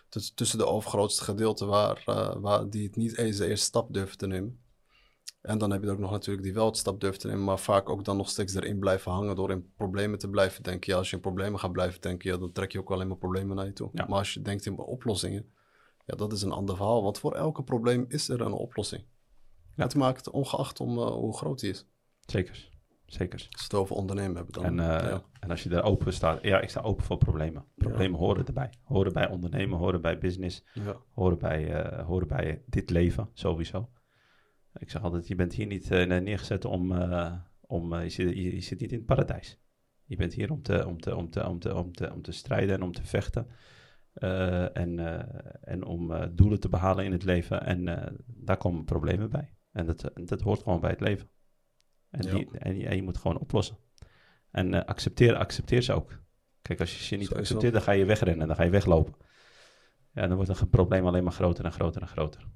[0.10, 3.94] tussen, tussen de overgrootste gedeelte waar, eh, waar die het niet eens de eerste stap
[3.94, 4.60] durven te nemen.
[5.42, 7.44] En dan heb je er ook nog natuurlijk die wel het stap durven te nemen,
[7.44, 10.92] maar vaak ook dan nog steeds erin blijven hangen door in problemen te blijven denken.
[10.92, 13.18] Ja, als je in problemen gaat blijven denken, ja, dan trek je ook alleen maar
[13.18, 13.90] problemen naar je toe.
[13.94, 14.06] Ja.
[14.08, 15.54] Maar als je denkt in oplossingen,
[16.06, 17.04] ja, dat is een ander verhaal.
[17.04, 19.04] Want voor elke probleem is er een oplossing.
[19.76, 19.84] Ja.
[19.84, 21.86] Het maakt ongeacht om hoe groot die is.
[22.26, 22.70] Zeker.
[23.06, 23.48] zeker.
[23.52, 24.64] Als we het over ondernemen hebben dan.
[24.64, 25.24] En, eh, ja.
[25.40, 27.66] en als je daar open staat, ja, ik sta open voor problemen.
[27.76, 28.70] Problemen horen erbij.
[28.84, 30.98] Horen bij ondernemen, horen bij business, Ja.
[31.12, 33.90] horen bij, eh, horen bij dit leven, sowieso.
[34.78, 36.92] Ik zeg altijd, je bent hier niet eh, neergezet om,
[37.62, 39.60] om je, zit, je, je zit niet in het paradijs.
[40.06, 42.32] Je bent hier om te, om te, om te, om te, om te, om te
[42.32, 43.48] strijden en om te vechten.
[44.74, 45.00] En,
[45.62, 47.66] en om doelen te behalen in het leven.
[47.66, 49.54] En daar komen problemen bij.
[49.72, 51.30] En dat, dat hoort gewoon bij het leven.
[52.16, 52.34] En, Ja.
[52.34, 53.78] die, en, je, en je moet gewoon oplossen.
[54.52, 56.20] En eh, accepteer, accepteer ze ook.
[56.62, 58.48] Kijk, als je ze niet accepteert, dan ga je wegrennen.
[58.48, 59.14] Dan ga je weglopen.
[60.14, 62.48] Ja, dan wordt het probleem alleen maar groter en groter en groter.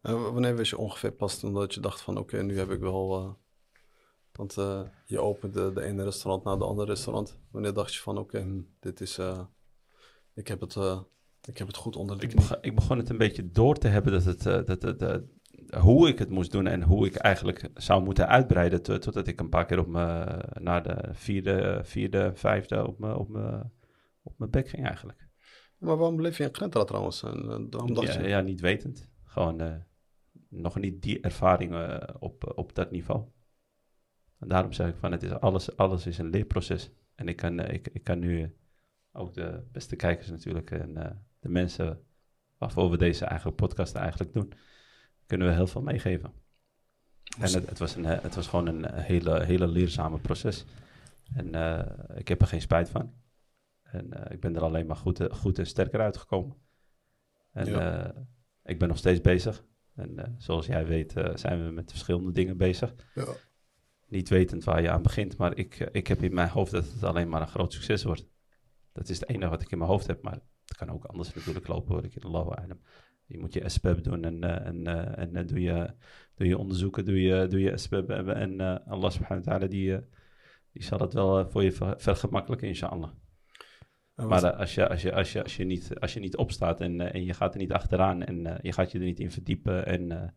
[0.00, 2.70] En w- wanneer wist je ongeveer pas toen dat je dacht van oké, nu heb
[2.70, 3.18] ik wel...
[3.18, 3.30] eh,
[4.32, 7.38] want eh, je opende de ene restaurant na de andere restaurant.
[7.50, 9.18] Wanneer dacht je van oké, hm, dit is...
[9.18, 9.44] eh,
[10.34, 11.00] ik, heb het, eh,
[11.44, 13.88] ik heb het goed onder de Ik, begon, ik begon het een beetje door te
[13.88, 15.16] hebben dat het, eh, dat, het, eh,
[15.78, 18.82] hoe ik het moest doen en hoe ik eigenlijk zou moeten uitbreiden.
[18.82, 23.14] to- totdat ik een paar keer op me, naar de vierde, vierde vijfde op mijn
[23.14, 23.62] op me,
[24.22, 25.28] op bek ging eigenlijk.
[25.78, 27.22] Maar waarom bleef je in Gentra trouwens?
[27.22, 28.28] En eh, dacht Ja, je...
[28.28, 29.10] ja, niet wetend.
[29.24, 29.74] Gewoon eh,
[30.48, 33.24] nog niet die ervaring eh, op, op dat niveau.
[34.38, 36.90] En daarom zeg ik van, het is alles, alles is een leerproces.
[37.14, 38.56] En ik kan, ik, ik kan nu
[39.12, 40.94] ook de beste kijkers natuurlijk en
[41.40, 42.00] de mensen
[42.58, 44.52] waarvoor we deze eigenlijk podcast eigenlijk doen,
[45.26, 46.32] kunnen we heel veel meegeven.
[47.38, 50.64] En het, het, was een, eh, het was gewoon een hele, hele leerzame proces.
[51.34, 53.12] En eh, ik heb er geen spijt van.
[53.82, 56.56] En eh, ik ben er alleen maar goed, eh, goed en sterker uitgekomen.
[57.52, 58.04] En Ja.
[58.14, 58.22] eh,
[58.64, 59.64] ik ben nog steeds bezig.
[59.94, 62.94] En eh, zoals jij weet eh, zijn we met verschillende dingen bezig.
[63.14, 63.26] Ja.
[64.08, 66.84] Niet wetend waar je aan begint, maar ik, eh, ik heb in mijn hoofd dat
[66.92, 68.26] het alleen maar een groot succes wordt.
[68.92, 71.34] Dat is het enige wat ik in mijn hoofd heb, maar het kan ook anders
[71.34, 72.04] natuurlijk lopen hoor.
[72.04, 72.80] Ik in de item.
[73.26, 75.94] Je moet je SPEP doen en, eh, en, eh, en eh, doe, je,
[76.34, 78.34] doe je onderzoeken, doe je, doe je hebben.
[78.36, 79.98] En Allah subhanahu wa ta'ala die,
[80.72, 83.10] die zal het wel voor je ver- vergemakkelijken inshallah.
[84.14, 86.80] En Maar als, je, als, je, als, je, als, je niet, als je niet opstaat
[86.80, 89.86] en, en je gaat er niet achteraan en je gaat je er niet in verdiepen
[89.86, 90.34] en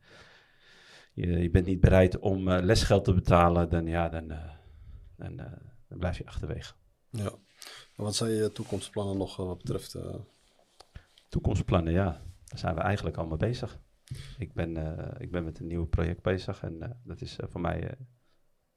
[1.14, 4.28] je, je bent niet bereid om lesgeld te betalen, dan, ja, dan,
[5.16, 5.36] dan,
[5.88, 6.74] dan blijf je achterwege.
[7.10, 7.32] ja.
[7.96, 9.98] En wat zijn je toekomstplannen nog wat betreft...
[11.30, 13.80] Toekomstplannen, ja, daar zijn we eigenlijk al mee bezig.
[14.38, 17.48] Ik ben, eh, ik ben met een nieuw project bezig en eh, dat is eh,
[17.50, 17.98] voor mij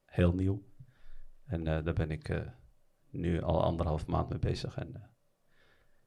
[0.05, 0.63] heel nieuw.
[1.45, 2.43] En daar ben ik
[3.11, 4.77] nu al anderhalf maand mee bezig.
[4.77, 5.11] En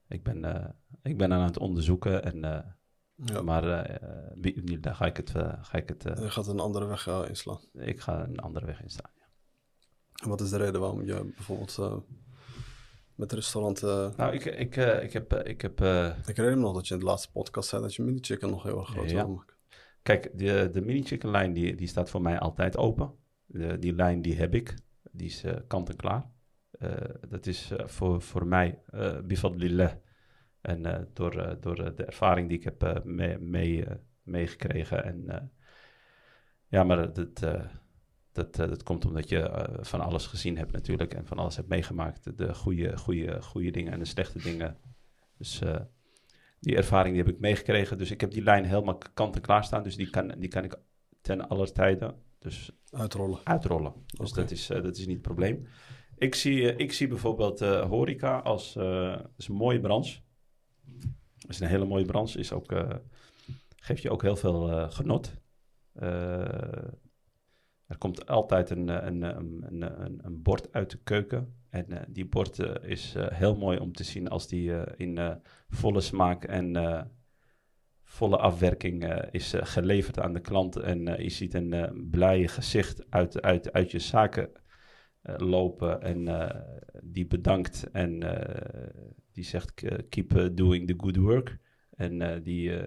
[0.07, 2.39] ik, ben, ik ben aan het onderzoeken en...
[3.15, 3.41] ja.
[3.41, 3.99] Maar
[4.35, 5.29] wie- daar ga ik het,
[5.61, 7.59] ga ik het, eh, je gaat een andere weg inslaan.
[7.73, 9.11] ik ga een andere weg instaan.
[9.15, 9.25] Ja.
[10.23, 11.79] En wat is de reden waarom je bijvoorbeeld
[13.15, 13.83] met restaurant...
[13.83, 15.79] eh, Nou, ik, ik, eh, ik heb, eh, ik heb
[16.27, 18.49] ik herinner me nog dat je in de laatste podcast zei dat je mini chicken
[18.49, 19.25] nog heel erg groot Ja.
[19.25, 19.55] wil maken.
[20.01, 23.13] kijk, de, de mini chicken lijn die, die staat voor mij altijd open.
[23.45, 24.75] De, die lijn die heb ik,
[25.11, 26.29] die is kant en klaar.
[27.29, 29.91] Dat is voor, voor mij uh, bifadlillah.
[30.61, 33.85] En door, door de ervaring die ik heb eh, mee, mee,
[34.23, 35.03] meegekregen.
[35.03, 35.51] En
[36.67, 37.43] ja, maar dat,
[38.35, 41.13] dat, eh, dat komt omdat je eh, van alles gezien hebt natuurlijk.
[41.13, 42.37] En van alles hebt meegemaakt.
[42.37, 44.77] De goede, goede, goede dingen en de slechte dingen.
[45.37, 45.79] Dus eh,
[46.59, 47.97] die ervaring die heb ik meegekregen.
[47.97, 49.83] Dus ik heb die lijn helemaal kant en klaar staan.
[49.83, 50.75] Dus die kan, die kan ik
[51.21, 53.39] ten aller tijden dus Uitrollen.
[53.43, 53.93] uitrollen.
[54.05, 55.67] Dus dat, is, dat is niet het probleem.
[56.17, 58.75] Ik zie, ik zie bijvoorbeeld eh, horeca als
[59.37, 60.19] is een mooie branche.
[61.47, 62.39] is een hele mooie branche.
[62.39, 62.73] Is ook,
[63.75, 65.33] geeft je ook heel veel genot.
[67.85, 71.53] Eh, er komt altijd een, eh, een, een, een, een, een bord uit de keuken.
[71.69, 74.93] En eh, die bord eh, is eh, heel mooi om te zien als die eh,
[74.97, 75.35] in eh,
[75.69, 77.03] volle smaak en eh,
[78.03, 80.75] volle afwerking eh, is eh, geleverd aan de klant.
[80.75, 84.49] En eh, je ziet een eh, blij gezicht uit, uit, uit je zaken
[85.21, 86.01] eh, lopen.
[86.01, 86.61] En eh,
[87.03, 89.73] die bedankt en eh, die zegt
[90.09, 91.57] keep eh, doing the good work.
[91.89, 92.83] En eh, die uh.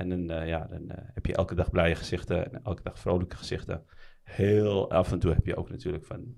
[0.00, 2.98] En dan, eh, ja, dan eh, heb je elke dag blije gezichten en elke dag
[2.98, 3.84] vrolijke gezichten.
[4.22, 6.34] Heel af en toe heb je ook natuurlijk van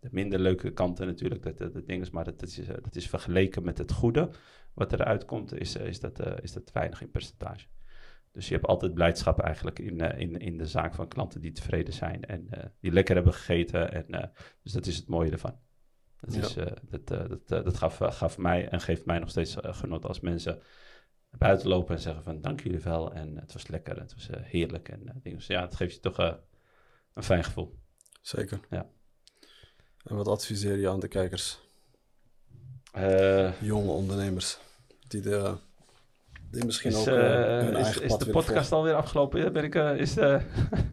[0.00, 2.74] de minder leuke kanten natuurlijk, dat, dat, dat ding is, maar dat, dat, is, eh,
[2.82, 4.30] dat is vergeleken met het goede
[4.74, 7.66] wat eruit komt, is, is, dat, is dat weinig in percentage.
[8.32, 11.94] Dus je hebt altijd blijdschap eigenlijk in, in, in de zaak van klanten die tevreden
[11.94, 12.48] zijn en
[12.80, 13.92] die lekker hebben gegeten.
[13.92, 14.32] En,
[14.62, 15.58] dus dat is het mooie ervan.
[16.20, 16.40] Dat, Ja.
[16.40, 20.62] is, dat, dat, dat gaf, gaf mij en geeft mij nog steeds genot als mensen
[21.38, 24.42] buiten lopen en zeggen van dank jullie wel en het was lekker, het was eh,
[24.42, 25.38] heerlijk en eh, dingen.
[25.38, 26.32] Dus ja, het geeft je toch eh,
[27.14, 27.78] een fijn gevoel.
[28.22, 28.60] Zeker.
[28.70, 28.86] Ja.
[30.04, 31.64] En wat adviseer je aan de kijkers?
[33.60, 34.58] Jonge ondernemers.
[35.08, 35.56] Die de,
[36.50, 39.52] die misschien Is, ook eh, hun is, is de podcast alweer afgelopen?
[39.52, 40.14] Ben ik, is.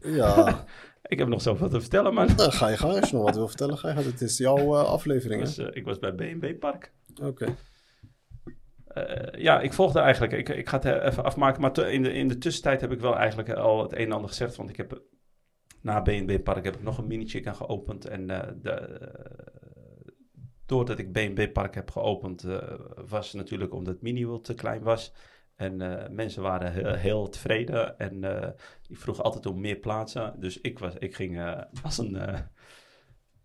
[0.01, 0.65] Ja,
[1.13, 2.99] ik heb nog zoveel te vertellen, nou, ga je gang.
[2.99, 4.05] Als je nog wat wil vertellen, ga je gang.
[4.05, 5.47] Het is jouw Ik aflevering, hè?
[5.47, 6.91] was, eh, ik was bij B&B Park.
[7.21, 7.55] Oké.
[8.93, 10.33] Eh, ja, ik volgde eigenlijk.
[10.33, 11.61] Ik, ik ga het eh, even afmaken.
[11.61, 14.29] Maar in, de, in de tussentijd heb ik wel eigenlijk al het een en ander
[14.29, 14.55] gezegd.
[14.55, 15.01] Want ik heb
[15.81, 18.05] na B&B Park heb ik nog een mini chicken geopend.
[18.05, 20.11] En eh, de, eh,
[20.65, 22.57] doordat ik B&B Park heb geopend, eh,
[23.07, 25.13] was natuurlijk omdat Mini wel te klein was.
[25.55, 27.97] En eh, mensen waren heel, tevreden.
[27.99, 28.49] En eh,
[28.81, 30.33] die vroegen altijd om meer plaatsen.
[30.39, 32.39] Dus ik, was, ik ging eh, als een, eh,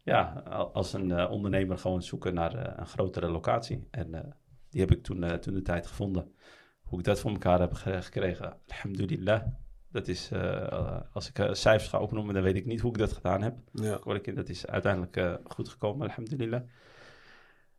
[0.02, 3.88] ja, al- als een eh, ondernemer gewoon zoeken naar eh, een grotere locatie.
[3.90, 4.30] En eh,
[4.78, 6.34] die heb ik toen, eh, toen de tijd gevonden.
[6.82, 9.46] Hoe ik dat voor elkaar heb ge- gekregen, alhamdulillah.
[9.90, 12.98] Dat is, eh, als ik eh, cijfers ga opnoemen, dan weet ik niet hoe ik
[12.98, 13.58] dat gedaan heb.
[13.72, 14.00] Ja.
[14.14, 16.62] Ik, dat is uiteindelijk goed gekomen, alhamdulillah.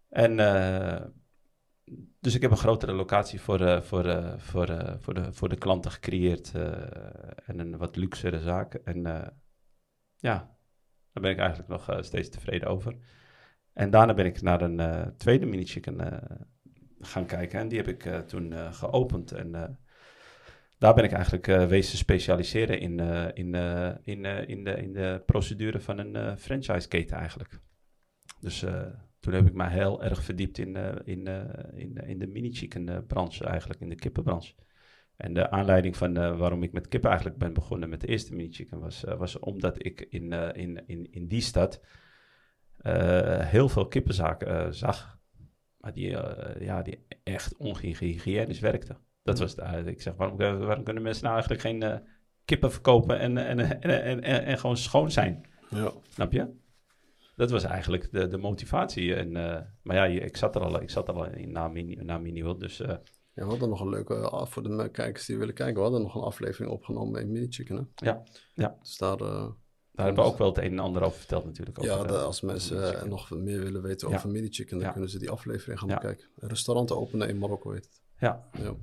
[0.10, 0.36] En
[2.20, 6.52] dus ik heb een grotere locatie voor, voor, voor, voor, de, voor de klanten gecreëerd.
[7.45, 8.74] en een wat luxere zaak.
[8.74, 9.02] En
[10.18, 10.58] ja,
[11.12, 12.95] daar ben ik eigenlijk nog steeds tevreden over.
[13.74, 16.39] En daarna ben ik naar een tweede mini chicken eh,
[17.02, 17.60] gaan kijken.
[17.60, 19.32] En die heb ik eh, toen eh, geopend.
[19.32, 19.70] En eh,
[20.78, 23.00] daar ben ik eigenlijk wezen specialiseren in,
[23.34, 23.54] in,
[24.04, 27.60] in, in, de, in de procedure van een franchise-keten eigenlijk.
[28.41, 28.66] Dus
[29.20, 30.76] toen heb ik mij heel erg verdiept in,
[31.06, 31.28] in,
[31.76, 34.54] in, in de mini-chicken branche eigenlijk, in de kippenbranche.
[35.16, 38.80] En de aanleiding van waarom ik met kippen eigenlijk ben begonnen met de eerste mini-chicken
[38.80, 41.82] was, eh, was omdat ik in, in, in, in die stad
[43.41, 45.19] heel veel kippenzaken zag.
[45.80, 48.98] Maar die, eh, ja, die echt onhygiënisch werkten.
[49.24, 51.98] Dat was de, ik zeg, waarom, eh, waarom kunnen mensen nou eigenlijk geen eh,
[52.46, 55.46] kippen verkopen en, en, en, en, en, en gewoon schoon zijn?
[55.70, 55.92] Ja.
[56.10, 56.58] Snap je?
[57.40, 59.16] Dat was eigenlijk de, de motivatie.
[59.16, 61.96] En, eh, maar ja, ik zat er al, ik zat er al in na Mini,
[61.96, 62.88] na mini dus eh,
[63.34, 66.02] Ja, we hadden nog een leuke, uh, voor de kijkers die willen kijken, we hadden
[66.02, 68.06] nog een aflevering opgenomen in Mini Chicken, hè?
[68.06, 68.24] Ja,
[68.54, 68.76] ja.
[68.82, 69.50] Dus daar, eh,
[70.00, 71.82] daar hebben we ook wel het een en ander over verteld natuurlijk.
[71.82, 74.16] ja, over, de- eh, als mensen eh, nog meer willen weten Ja.
[74.16, 74.91] over Mini Chicken, dan Ja.
[74.91, 75.95] kunnen ze die aflevering gaan Ja.
[75.95, 76.28] bekijken.
[76.38, 78.02] Een restaurant openen in Marokko heet het.
[78.20, 78.74] Ja, Ja.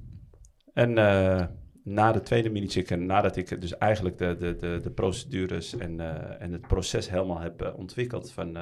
[0.72, 1.46] En eh,
[1.84, 6.00] na de tweede mini chicken, nadat ik dus eigenlijk de, de, de, de procedures en,
[6.00, 8.58] eh, en het proces helemaal heb ontwikkeld van,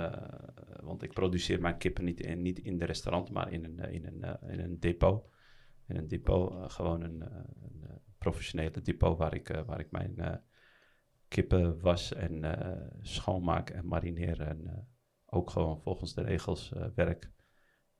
[0.82, 4.06] want ik produceer mijn kippen niet in, niet in de restaurant, maar in een, in
[4.06, 5.24] een, in een depot.
[5.86, 7.84] In een depot, gewoon een, een
[8.18, 10.42] professionele depot waar ik, waar ik mijn
[11.34, 14.78] kippen was en eh, schoonmaak en marineer en eh,
[15.26, 17.32] ook gewoon volgens de regels eh, werk.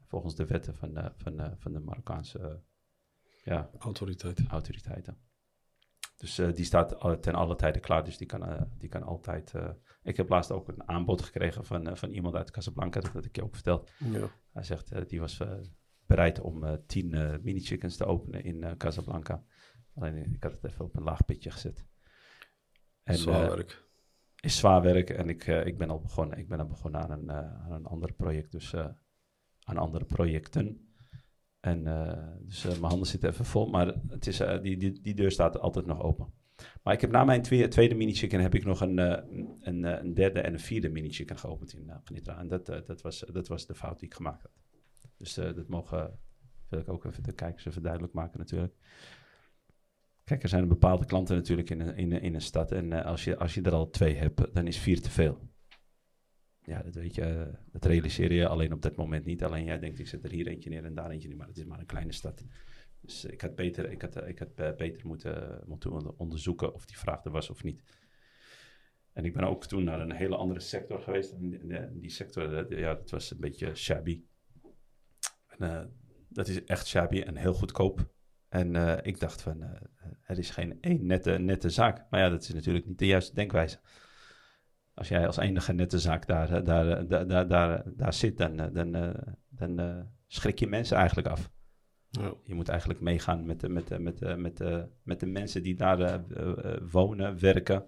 [0.07, 2.63] Volgens de wetten van, de van, van de Marokkaanse
[3.45, 4.47] ja, Autoriteit.
[4.49, 5.19] autoriteiten.
[6.17, 9.53] Dus die staat ten alle tijde klaar, dus die kan, die kan altijd...
[10.03, 13.37] ik heb laatst ook een aanbod gekregen van, van iemand uit Casablanca, dat had ik
[13.37, 13.93] je ook verteld.
[13.99, 14.31] Ja.
[14.53, 15.41] Hij zegt, die was
[16.07, 19.45] bereid om tien mini-chickens te openen in Casablanca.
[19.95, 21.85] Alleen ik had het even op een laag pitje gezet.
[23.05, 23.85] En, Zwaar eh, werk.
[24.41, 26.39] is zwaar werk en ik, eh, ik ben al begonnen.
[26.39, 28.75] Ik ben al begonnen aan een, eh, aan een ander project, dus
[29.65, 30.89] aan andere projecten.
[31.61, 31.85] En
[32.41, 35.87] dus mijn handen zitten even vol, maar het is, die, die, die deur staat altijd
[35.87, 36.33] nog open.
[36.83, 40.41] Maar ik heb na mijn twee, tweede mini-chicken heb ik nog een, een, een derde
[40.41, 42.39] en een vierde mini-chicken geopend in Genitra.
[42.39, 44.53] En dat, dat, was, dat was de fout die ik gemaakt had.
[45.17, 46.19] Dus dat mogen,
[46.69, 48.75] wil ik ook even de kijkers even duidelijk maken natuurlijk.
[50.25, 52.73] Kijk, er zijn bepaalde klanten natuurlijk in een, in, in een stad.
[52.73, 55.53] En eh, als, je, als je er al twee hebt, dan is vier te veel.
[56.63, 59.45] Ja, dat weet je, eh, dat realiseer je alleen op dat moment niet.
[59.45, 61.37] Alleen jij denkt, ik zet er hier eentje neer en daar eentje neer.
[61.37, 62.45] Maar het is maar een kleine stad.
[63.01, 66.87] Dus ik had beter, ik had, ik had eh, beter moeten, moeten onder- onderzoeken of
[66.87, 67.83] die vraag er was of niet.
[69.13, 71.33] En ik ben ook toen naar een hele andere sector geweest.
[71.33, 74.25] En die, sector, ja, dat was een beetje shabby.
[75.47, 75.93] En,
[76.29, 78.13] dat is echt shabby en heel goedkoop.
[78.55, 79.71] En eh, ik dacht van, eh,
[80.23, 82.07] er is geen één nette, nette zaak.
[82.11, 83.79] Maar ja, dat is natuurlijk niet de juiste denkwijze.
[84.95, 88.57] Als jij als enige nette zaak daar, eh, daar, daar, daar, daar, daar zit, dan,
[88.73, 89.15] dan,
[89.49, 91.51] dan schrik je mensen eigenlijk af.
[92.09, 92.35] Ja.
[92.43, 95.63] Je moet eigenlijk meegaan met de, met de, met de, met de, met de mensen
[95.63, 96.25] die daar
[96.91, 97.87] wonen, werken.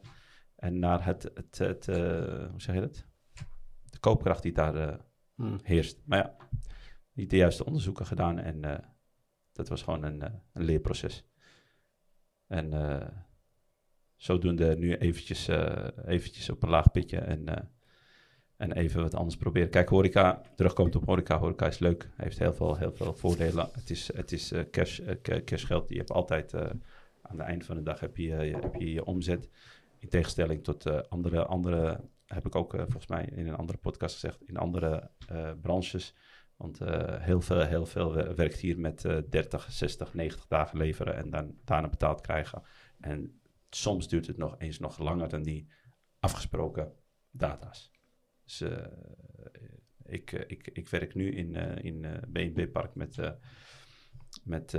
[0.57, 1.87] En naar het, het, het
[2.51, 3.07] hoe zeg je dat?
[3.91, 4.99] De koopkracht die daar eh,
[5.37, 5.59] Hm.
[5.63, 6.03] heerst.
[6.05, 6.37] Maar ja,
[7.13, 8.65] niet de juiste onderzoeken gedaan en
[9.57, 11.25] dat was gewoon een, eh, een leerproces.
[12.47, 13.09] En eh,
[14.17, 17.71] zodoende nu eventjes, eh, eventjes op een laag pitje en,
[18.57, 19.71] en even wat anders proberen.
[19.71, 21.39] Kijk, horeca, terugkomt op horeca.
[21.39, 23.69] Horeca is leuk, heeft heel veel, heel veel voordelen.
[23.73, 25.89] Het is, het is cash, ca- cashgeld.
[25.89, 29.49] Je hebt altijd, aan het eind van de dag heb je, heb je je omzet.
[29.99, 34.43] In tegenstelling tot andere, andere, heb ik ook volgens mij in een andere podcast gezegd,
[34.43, 35.11] in andere
[35.61, 36.15] branches
[36.57, 40.79] Want eh, heel, veel, heel veel we- werkt hier met eh 30, 60, 90 dagen
[40.79, 42.63] leveren en dan daarna betaald krijgen.
[43.01, 43.41] En
[43.71, 45.69] soms duurt het nog eens nog langer dan die
[46.21, 46.93] afgesproken
[47.31, 47.91] data's.
[48.45, 48.87] Dus eh,
[50.05, 53.17] ik, eh, ik, ik werk nu in, in BNB Park met,
[54.45, 54.73] met,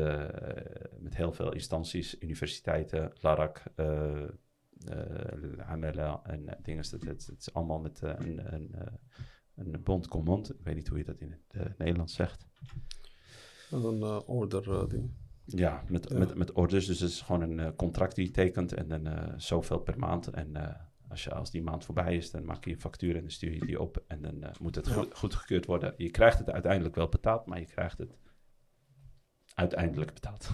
[1.00, 4.24] met heel veel instanties, universiteiten, LARAC, eh,
[5.58, 6.84] AMLA en dingen.
[6.84, 8.76] Het, het, het is allemaal met een, een,
[9.58, 10.50] een bond command.
[10.54, 12.48] Ik weet niet hoe je dat in het eh, Nederlands zegt.
[13.70, 15.12] Dat is een eh, order eh, ding.
[15.46, 16.18] Ja, met, Ja.
[16.18, 16.86] Met, met orders.
[16.86, 20.28] Dus het is gewoon een contract die je tekent en dan zoveel per maand.
[20.28, 20.78] En
[21.10, 23.54] als, je, als die maand voorbij is, dan maak je een factuur en dan stuur
[23.54, 24.04] je die op.
[24.08, 24.94] En dan moet het Ja.
[24.94, 25.94] goed, goedgekeurd worden.
[25.98, 28.18] Je krijgt het uiteindelijk wel betaald, maar je krijgt het
[29.56, 30.50] uiteindelijk betaald.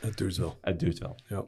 [0.00, 0.58] Het duurt wel.
[0.70, 1.16] Het duurt wel.
[1.26, 1.46] Ja.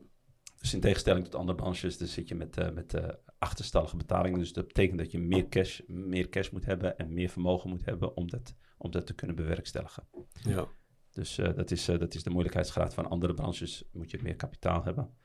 [0.60, 3.08] Dus in tegenstelling tot andere branches, dan zit je met, eh, met eh,
[3.38, 4.38] achterstallige betalingen.
[4.38, 7.84] Dus dat betekent dat je meer cash, meer cash moet hebben en meer vermogen moet
[7.84, 10.08] hebben om dat, om dat te kunnen bewerkstelligen.
[10.32, 10.68] Ja.
[11.10, 13.84] Dus eh, dat, is, dat is de moeilijkheidsgraad van andere branches.
[13.92, 15.18] Moet je meer kapitaal hebben.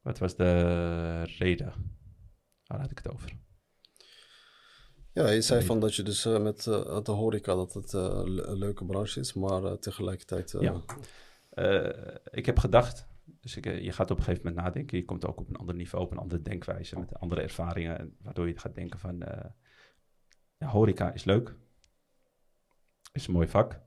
[0.00, 1.72] Wat was de reden?
[2.66, 3.32] Waar had ik het over?
[5.12, 9.20] Ja, je zei van dat je dus met de horeca dat het een leuke branche
[9.20, 10.56] is, maar tegelijkertijd...
[10.60, 10.84] Ja.
[11.54, 13.06] Eh, ik heb gedacht,
[13.40, 14.98] dus eh, je gaat op een gegeven moment nadenken.
[14.98, 17.98] Je komt ook op een ander niveau, op een andere denkwijze, met andere ervaringen.
[17.98, 19.50] en Waardoor je gaat denken van, eh,
[20.56, 21.56] ja, horeca is leuk.
[23.12, 23.80] Is een mooi vak.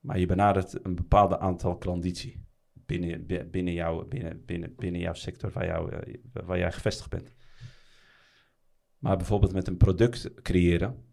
[0.00, 5.14] Maar je benadert een bepaald aantal klanditie binnen, bi- binnen, jou, binnen, binnen, binnen jouw
[5.14, 5.92] sector waar, jou,
[6.32, 7.34] waar jij gevestigd bent.
[8.98, 11.04] Maar bijvoorbeeld met een product creëren,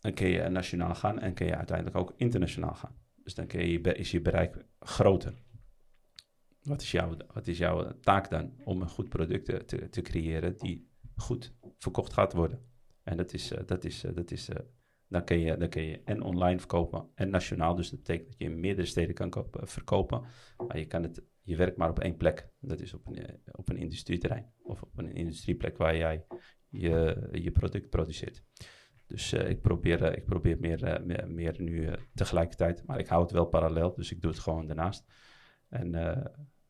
[0.00, 3.01] dan kun je nationaal gaan en kun je uiteindelijk ook internationaal gaan.
[3.22, 5.34] Dus dan je, is je bereik groter.
[6.62, 8.52] Wat is, jouw, wat is jouw taak dan?
[8.64, 12.66] Om een goed product te, te, creëren die goed verkocht gaat worden.
[13.02, 14.56] En dat is, eh, dat is, eh, dat is, eh,
[15.08, 17.74] dan, kun je, dan kun je en online verkopen en nationaal.
[17.74, 20.24] Dus dat betekent dat je in meerdere steden kan eh, verkopen.
[20.66, 22.48] Maar je, kan het, je werkt maar op één plek.
[22.60, 24.52] Dat is op een, op een industrieterrein.
[24.62, 26.26] Of op een industrieplek waar jij
[26.68, 28.42] je, je product produceert.
[29.12, 32.86] Dus eh, ik probeer, eh, ik probeer meer, eh, meer, meer nu tegelijkertijd.
[32.86, 35.04] Maar ik hou het wel parallel, dus ik doe het gewoon daarnaast.
[35.68, 35.94] En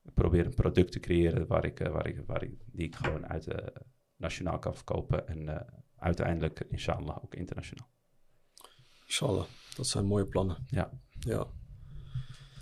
[0.05, 3.27] ik probeer een product te creëren waar ik, waar ik, waar ik, die ik gewoon
[3.27, 3.49] uit
[4.17, 5.29] nationaal kan verkopen.
[5.29, 5.67] En
[5.97, 7.89] uiteindelijk, inshallah, ook internationaal.
[9.05, 9.45] Inshallah,
[9.77, 10.57] dat zijn mooie plannen.
[10.67, 10.91] Ja.
[11.19, 11.47] Ja,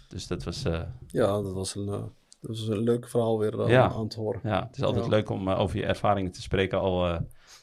[0.09, 0.62] Dus dat was,
[1.07, 3.91] ja dat, was een, dat was een leuk verhaal weer Ja.
[3.91, 4.41] aan te horen.
[4.45, 5.11] ja, het is altijd Ja.
[5.11, 6.78] leuk om over je ervaringen te spreken.
[6.81, 7.20] Al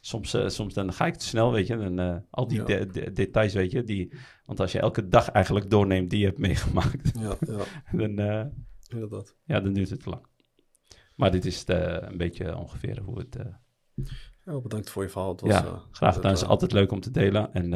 [0.07, 1.77] soms, eh, soms dan ga ik te snel, weet je.
[1.77, 2.65] Dan, eh, al die Ja.
[2.65, 3.83] de- de- details, weet je.
[3.83, 4.13] Die,
[4.45, 7.63] want als je elke dag eigenlijk doorneemt die je hebt meegemaakt, Ja, ja
[7.97, 8.45] dan, eh,
[8.89, 9.35] inderdaad.
[9.43, 10.25] ja, dan duurt het te lang.
[11.15, 13.37] Maar dit is een beetje ongeveer hoe het...
[14.43, 15.31] bedankt voor je verhaal.
[15.31, 16.31] Het was, ja, graag gedaan.
[16.31, 17.53] Het is altijd leuk om te delen.
[17.53, 17.69] En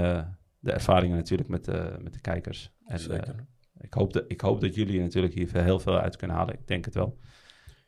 [0.60, 2.72] de ervaringen natuurlijk met, de met de kijkers.
[2.86, 3.46] En, Zeker.
[3.78, 6.54] ik, hoop dat, ik hoop dat jullie natuurlijk hier heel veel uit kunnen halen.
[6.54, 7.18] Ik denk het wel.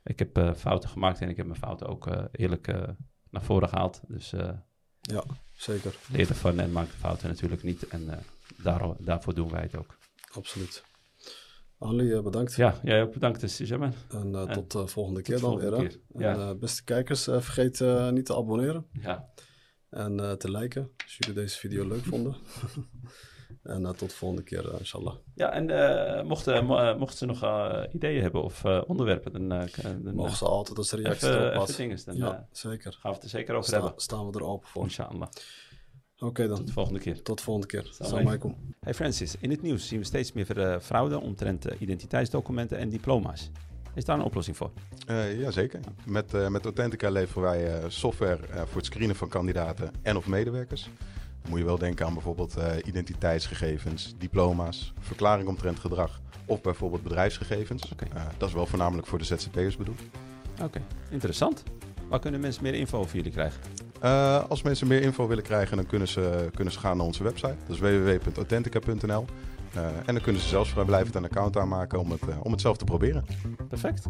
[0.04, 2.68] Ik heb fouten gemaakt en ik heb mijn fouten ook eerlijk
[3.34, 4.02] naar voren gehaald.
[4.08, 4.50] Dus eh
[5.58, 7.88] Zeker, leer ervan en maak de fouten natuurlijk niet.
[7.88, 8.18] En eh,
[8.64, 9.98] daarom, daarvoor doen wij het ook.
[10.32, 10.84] absoluut.
[11.80, 12.54] Ali, eh, bedankt.
[12.56, 13.92] Ja, jij ook bedankt, dus, Jamal.
[14.10, 16.00] En En tot de volgende tot keer dan volgende weer.
[16.14, 16.50] En, Ja.
[16.50, 17.80] eh, beste kijkers, vergeet
[18.12, 19.30] niet te abonneren Ja,
[19.90, 22.36] en te liken als jullie deze video leuk vonden.
[23.64, 25.14] en eh, tot de volgende keer, eh, inshallah.
[25.36, 29.52] ja en eh, mochten, mo- mochten ze nog eh, ideeën hebben of eh, onderwerpen, dan,
[29.52, 32.00] eh, Mogen ze altijd als reactie even, erop even dingen.
[32.06, 32.92] Dan Ja, zeker.
[33.00, 34.02] gaan we het er zeker over Sta- hebben.
[34.02, 34.84] staan we er open voor.
[34.84, 35.28] Inshallah.
[36.20, 37.22] Oké Tot dan, de volgende keer.
[37.22, 37.88] tot de volgende keer.
[38.00, 38.56] Assalamu alaikum.
[38.80, 43.50] Hey Francis, in het nieuws zien we steeds meer fraude omtrent identiteitsdocumenten en diploma's.
[43.96, 44.72] Is daar een oplossing voor?
[45.08, 45.80] Eh jazeker.
[46.06, 50.18] Met, eh, met Authentica leveren wij eh, software eh, voor het screenen van kandidaten en
[50.18, 50.90] of medewerkers.
[51.50, 57.94] Moet je wel denken aan bijvoorbeeld eh, identiteitsgegevens, diploma's, verklaring omtrent gedrag of bijvoorbeeld bedrijfsgegevens.
[58.14, 60.02] Eh, dat is wel voornamelijk voor de ZZP'ers bedoeld.
[60.62, 61.64] Oké, interessant.
[62.10, 63.62] Waar kunnen mensen meer info over jullie krijgen?
[64.00, 67.24] Eh, als mensen meer info willen krijgen, dan kunnen ze, kunnen ze gaan naar onze
[67.24, 67.56] website.
[67.68, 69.26] Dat is www.authentica.nl.
[70.06, 72.86] En dan kunnen ze zelfs vrijblijvend een account aanmaken om het, om het zelf te
[72.86, 73.26] proberen.
[73.70, 74.08] Perfect.